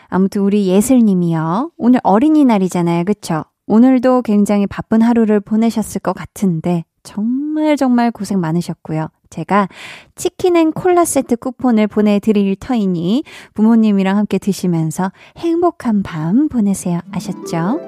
[0.09, 1.73] 아무튼 우리 예슬님이요.
[1.77, 3.05] 오늘 어린이날이잖아요.
[3.05, 3.45] 그쵸?
[3.67, 9.09] 오늘도 굉장히 바쁜 하루를 보내셨을 것 같은데, 정말 정말 고생 많으셨고요.
[9.37, 9.69] 제가
[10.15, 13.23] 치킨 and 콜라 세트 쿠폰을 보내드릴 터이니
[13.53, 17.01] 부모님이랑 함께 드시면서 행복한 밤 보내세요.
[17.13, 17.81] 아셨죠?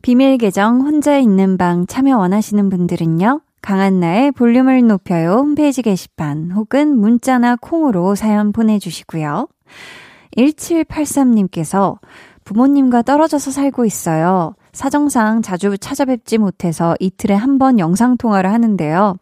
[0.00, 3.40] 비밀 계정 혼자 있는 방 참여 원하시는 분들은요.
[3.62, 9.48] 강한나의 볼륨을 높여요 홈페이지 게시판 혹은 문자나 콩으로 사연 보내주시고요.
[10.36, 11.98] 1783님께서
[12.44, 14.54] 부모님과 떨어져서 살고 있어요.
[14.72, 19.16] 사정상 자주 찾아뵙지 못해서 이틀에 한 번 영상통화를 하는데요.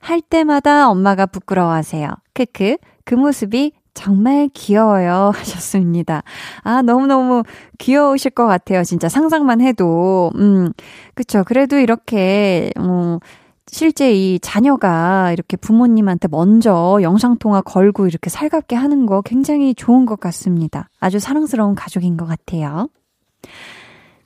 [0.00, 2.08] 할 때마다 엄마가 부끄러워하세요.
[2.34, 2.76] 크크.
[3.04, 5.32] 그 모습이 정말 귀여워요.
[5.34, 6.22] 하셨습니다.
[6.62, 7.42] 아, 너무너무
[7.78, 8.84] 귀여우실 것 같아요.
[8.84, 10.30] 진짜 상상만 해도.
[10.36, 10.72] 음,
[11.14, 11.42] 그쵸.
[11.46, 13.18] 그래도 이렇게, 어,
[13.66, 20.20] 실제 이 자녀가 이렇게 부모님한테 먼저 영상통화 걸고 이렇게 살갑게 하는 거 굉장히 좋은 것
[20.20, 20.88] 같습니다.
[21.00, 22.88] 아주 사랑스러운 가족인 것 같아요.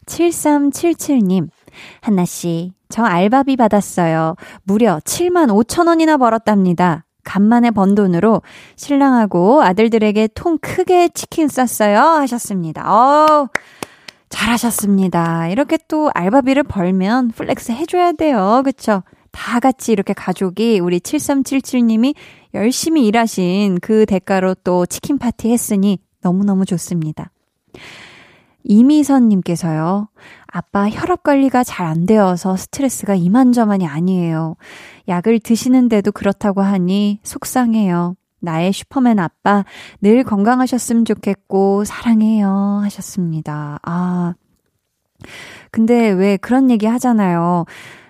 [0.07, 1.49] 7377님,
[2.01, 4.37] 한나씨, 저 알바비 받았어요.
[4.63, 7.05] 무려 7만 5천 원이나 벌었답니다.
[7.25, 8.43] 간만에 번 돈으로
[8.77, 11.99] 신랑하고 아들들에게 통 크게 치킨 쐈어요.
[11.99, 12.93] 하셨습니다.
[12.93, 13.49] 어
[14.29, 15.49] 잘하셨습니다.
[15.49, 18.63] 이렇게 또 알바비를 벌면 flex 해줘야 돼요.
[18.65, 19.03] 그쵸?
[19.33, 22.15] 다 같이 이렇게 가족이 우리 7377님이
[22.55, 27.31] 열심히 일하신 그 대가로 또 치킨 파티 했으니 너무너무 좋습니다.
[28.65, 30.09] 이미선님께서요.
[30.47, 34.57] 아빠 혈압 관리가 잘 안 되어서 스트레스가 이만저만이 아니에요.
[35.09, 38.17] 약을 드시는데도 그렇다고 하니 속상해요.
[38.41, 39.65] 나의 슈퍼맨 아빠
[40.01, 43.79] 늘 건강하셨으면 좋겠고 사랑해요 하셨습니다.
[43.83, 44.35] 아.
[45.71, 47.65] 근데 왜 그런 얘기 하잖아요.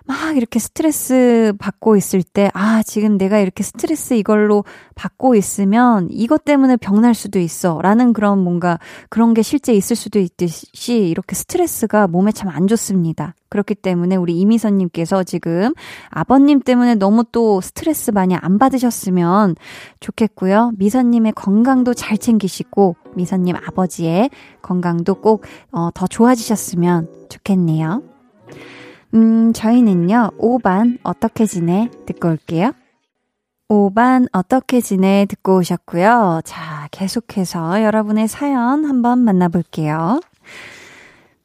[0.07, 4.63] 막 이렇게 스트레스 받고 있을 때, 아, 지금 내가 이렇게 스트레스 이걸로
[4.95, 7.81] 받고 있으면 이것 때문에 병날 수도 있어.
[7.81, 8.79] 라는 그런 뭔가
[9.09, 13.35] 그런 게 실제 있을 수도 있듯이 이렇게 스트레스가 몸에 참 안 좋습니다.
[13.49, 15.73] 그렇기 때문에 우리 이미선님께서 지금
[16.11, 19.57] 아버님 때문에 너무 또 스트레스 많이 안 받으셨으면
[20.01, 20.73] 좋겠고요.
[20.77, 24.29] 미선님의 건강도 잘 챙기시고, 미선님 아버지의
[24.61, 28.14] 건강도 꼭, 어, 더 좋아지셨으면 좋겠네요.
[29.15, 31.89] 음, 저희는요, 5반 어떻게 지내?
[32.07, 32.73] 듣고 올게요.
[33.69, 35.27] 5반 어떻게 지내?
[35.29, 36.41] 듣고 오셨고요.
[36.45, 40.21] 자, 계속해서 여러분의 사연 한번 만나볼게요.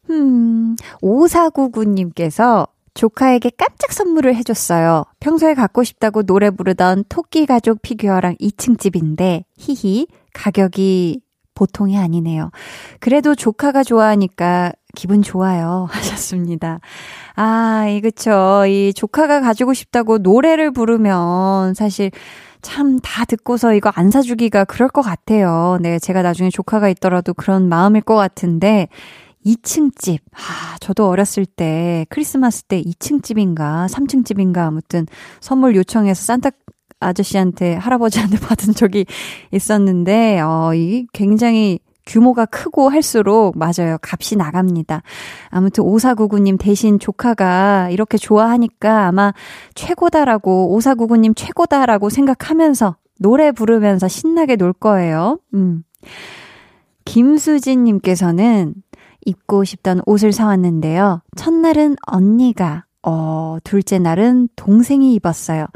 [0.10, 5.06] 음, 5499님께서 조카에게 깜짝 선물을 해줬어요.
[5.20, 11.22] 평소에 갖고 싶다고 노래 부르던 토끼 가족 피규어랑 2층 집인데, 히히, 가격이
[11.54, 12.52] 보통이 아니네요.
[13.00, 15.88] 그래도 조카가 좋아하니까 기분 좋아요.
[15.92, 16.80] 하셨습니다.
[17.36, 18.66] 아, 이, 그쵸.
[18.68, 22.12] 이 조카가 가지고 싶다고 노래를 부르면 사실
[22.62, 25.78] 참 다 듣고서 이거 안 사주기가 그럴 것 같아요.
[25.82, 28.90] 네, 제가 나중에 조카가 있더라도 그런 마음일 것 같은데,
[29.46, 30.20] 2층 집.
[30.34, 35.06] 아, 저도 어렸을 때 크리스마스 때 2층 집인가 3층 집인가 아무튼
[35.40, 36.50] 선물 요청해서 산타
[37.00, 39.06] 아저씨한테 할아버지한테 받은 적이
[39.52, 41.80] 있었는데 어, 이 굉장히
[42.10, 43.97] 규모가 크고 할수록 맞아요.
[44.01, 45.03] 값이 나갑니다.
[45.49, 49.32] 아무튼 5499님 대신 조카가 이렇게 좋아하니까 아마
[49.76, 55.39] 최고다라고 5499님 최고다라고 생각하면서 노래 부르면서 신나게 놀 거예요.
[55.53, 55.84] 음.
[57.05, 58.74] 김수진 님께서는
[59.26, 61.22] 입고 싶던 옷을 사왔는데요.
[61.36, 65.68] 첫날은 언니가, 어, 둘째 날은 동생이 입었어요.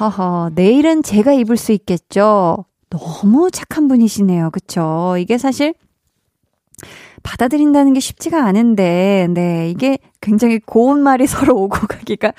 [0.00, 2.64] 허허, 내일은 제가 입을 수 있겠죠?
[2.98, 4.50] 너무 착한 분이시네요.
[4.50, 5.16] 그쵸?
[5.18, 5.74] 이게 사실
[7.22, 12.32] 받아들인다는 게 쉽지가 않은데, 네, 이게 굉장히 고운 말이 서로 오고 가기가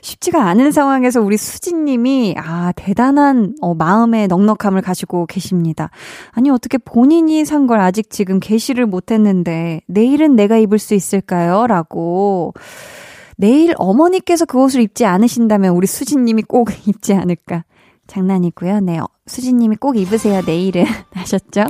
[0.00, 5.90] 쉽지가 않은 상황에서 우리 수진님이, 아, 대단한, 어, 마음의 넉넉함을 가지고 계십니다.
[6.32, 11.68] 아니, 어떻게 본인이 산 걸 아직 지금 게시를 못 했는데, 내일은 내가 입을 수 있을까요?
[11.68, 12.52] 라고.
[13.36, 17.64] 내일 어머니께서 그 옷을 입지 않으신다면 우리 수진님이 꼭 입지 않을까.
[18.12, 18.80] 장난이고요.
[18.80, 20.84] 네, 어, 수진님이 꼭 입으세요, 내일은.
[21.14, 21.64] 하셨죠?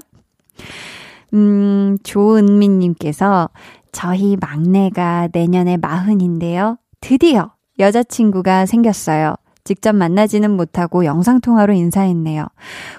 [1.35, 3.49] 음, 조은미님께서
[3.93, 6.79] 저희 막내가 내년에 마흔인데요.
[7.01, 9.37] 드디어 여자친구가 생겼어요.
[9.65, 12.47] 직접 만나지는 못하고 영상통화로 인사했네요.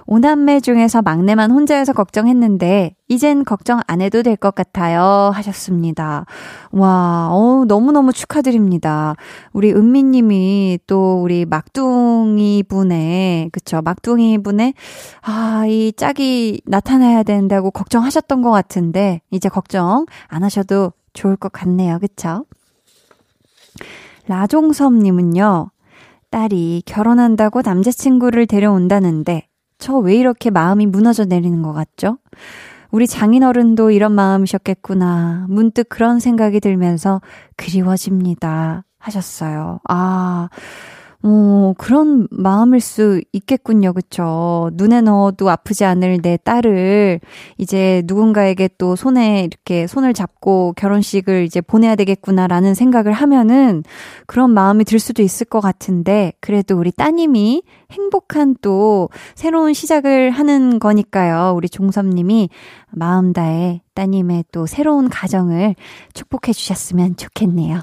[0.05, 5.31] 오남매 중에서 막내만 혼자여서 걱정했는데, 이젠 걱정 안 해도 될 것 같아요.
[5.33, 6.25] 하셨습니다.
[6.71, 9.15] 와, 어 너무너무 축하드립니다.
[9.51, 14.73] 우리 은미님이 또 우리 막둥이 분의, 그쵸, 막둥이 분의,
[15.21, 21.99] 아, 이 짝이 나타나야 된다고 걱정하셨던 것 같은데, 이제 걱정 안 하셔도 좋을 것 같네요.
[21.99, 22.45] 그쵸?
[24.27, 25.69] 라종섭님은요,
[26.33, 32.17] 딸이 결혼한다고 남자친구를 데려온다는데 저 왜 이렇게 마음이 무너져 내리는 것 같죠?
[32.89, 35.45] 우리 장인어른도 이런 마음이셨겠구나.
[35.47, 37.21] 문득 그런 생각이 들면서
[37.55, 38.83] 그리워집니다.
[38.97, 39.79] 하셨어요.
[39.87, 40.49] 아,
[41.25, 43.93] 어, 그런 마음일 수 있겠군요.
[43.93, 44.69] 그쵸?
[44.73, 47.21] 눈에 넣어도 아프지 않을 내 딸을
[47.57, 53.83] 이제 누군가에게 또 손에 이렇게 손을 잡고 결혼식을 이제 보내야 되겠구나라는 생각을 하면은
[54.27, 60.77] 그런 마음이 들 수도 있을 것 같은데 그래도 우리 따님이 행복한 또 새로운 시작을 하는
[60.77, 61.53] 거니까요.
[61.55, 62.49] 우리 종섭님이
[62.91, 65.75] 마음 다해 따님의 또 새로운 가정을
[66.13, 67.81] 축복해 주셨으면 좋겠네요.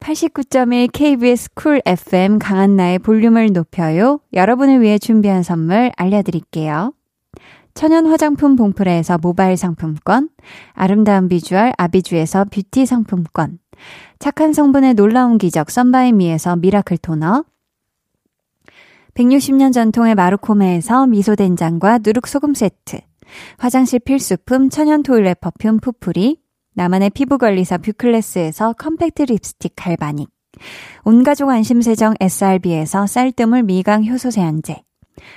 [0.00, 4.20] 89.1 KBS 쿨 FM 강한나의 볼륨을 높여요.
[4.32, 6.92] 여러분을 위해 준비한 선물 알려드릴게요.
[7.74, 10.30] 천연 화장품 봉프레에서 모바일 상품권,
[10.72, 13.58] 아름다운 비주얼 아비주에서 뷰티 상품권,
[14.18, 17.44] 착한 성분의 놀라운 기적 썬바이미에서 miracle 토너,
[19.12, 23.00] 160년 전통의 마루코메에서 미소된장과 누룩소금 세트,
[23.58, 26.38] 화장실 필수품 천연 toilet perfume 푸풀이,
[26.76, 30.28] 나만의 피부관리사 뷰클래스에서 compact 립스틱 galvanic,
[31.04, 34.82] 온가족 안심세정 SRB에서 쌀뜨물 미강 효소 세안제,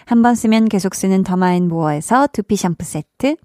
[0.06, 3.38] 한 번 쓰면 계속 쓰는 더마앤모어에서 두피 샴푸 세트,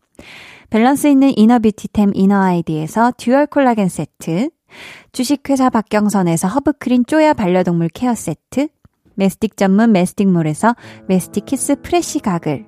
[0.70, 4.50] 밸런스 있는 inner beauty템 이너 아이디에서 dual 콜라겐 세트,
[5.12, 8.66] 주식회사 박경선에서 허브크린 쪼야 반려동물 care 세트,
[9.14, 10.74] mastic 전문 메스틱몰에서
[11.06, 12.66] mastic kiss fresh 가글,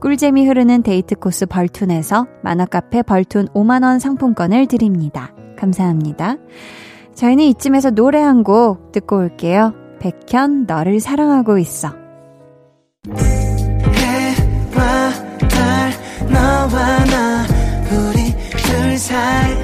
[0.00, 5.32] 꿀잼이 흐르는 데이트 코스 벌툰에서 만화카페 벌툰 5만원 상품권을 드립니다.
[5.56, 6.36] 감사합니다.
[7.14, 9.72] 저희는 이쯤에서 노래 한 곡 듣고 올게요.
[10.00, 11.94] 백현, 너를 사랑하고 있어.
[13.94, 15.10] 해와
[15.48, 15.92] 달
[16.28, 17.46] 너와 나
[17.90, 19.54] 우리 둘 사이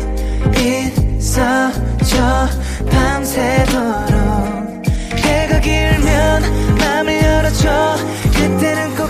[1.19, 2.47] 있어줘
[2.91, 4.87] 밤새도록
[5.17, 6.43] 해가 길면
[6.79, 7.97] 맘을 열어줘
[8.35, 9.10] 그때는 꼭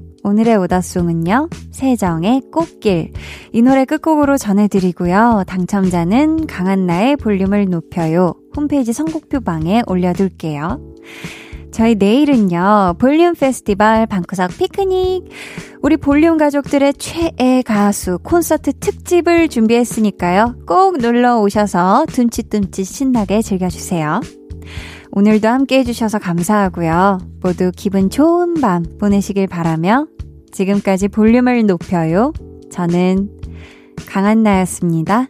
[0.23, 3.11] 오늘의 오더송은요, 세정의 꽃길.
[3.53, 5.43] 이 노래 끝곡으로 전해드리고요.
[5.47, 8.35] 당첨자는 강한나의 볼륨을 높여요.
[8.55, 10.79] 홈페이지 선곡표 방에 올려둘게요.
[11.71, 15.23] 저희 내일은요, 볼륨 페스티벌 방구석 피크닉.
[15.81, 20.55] 우리 볼륨 가족들의 최애 가수 콘서트 특집을 준비했으니까요.
[20.67, 24.19] 꼭 놀러 오셔서 둠칫둠칫 신나게 즐겨주세요.
[25.13, 27.19] 오늘도 함께 해주셔서 감사하고요.
[27.41, 30.07] 모두 기분 좋은 밤 보내시길 바라며
[30.51, 32.31] 지금까지 볼륨을 높여요.
[32.71, 33.29] 저는
[34.07, 35.27] 강한나였습니다.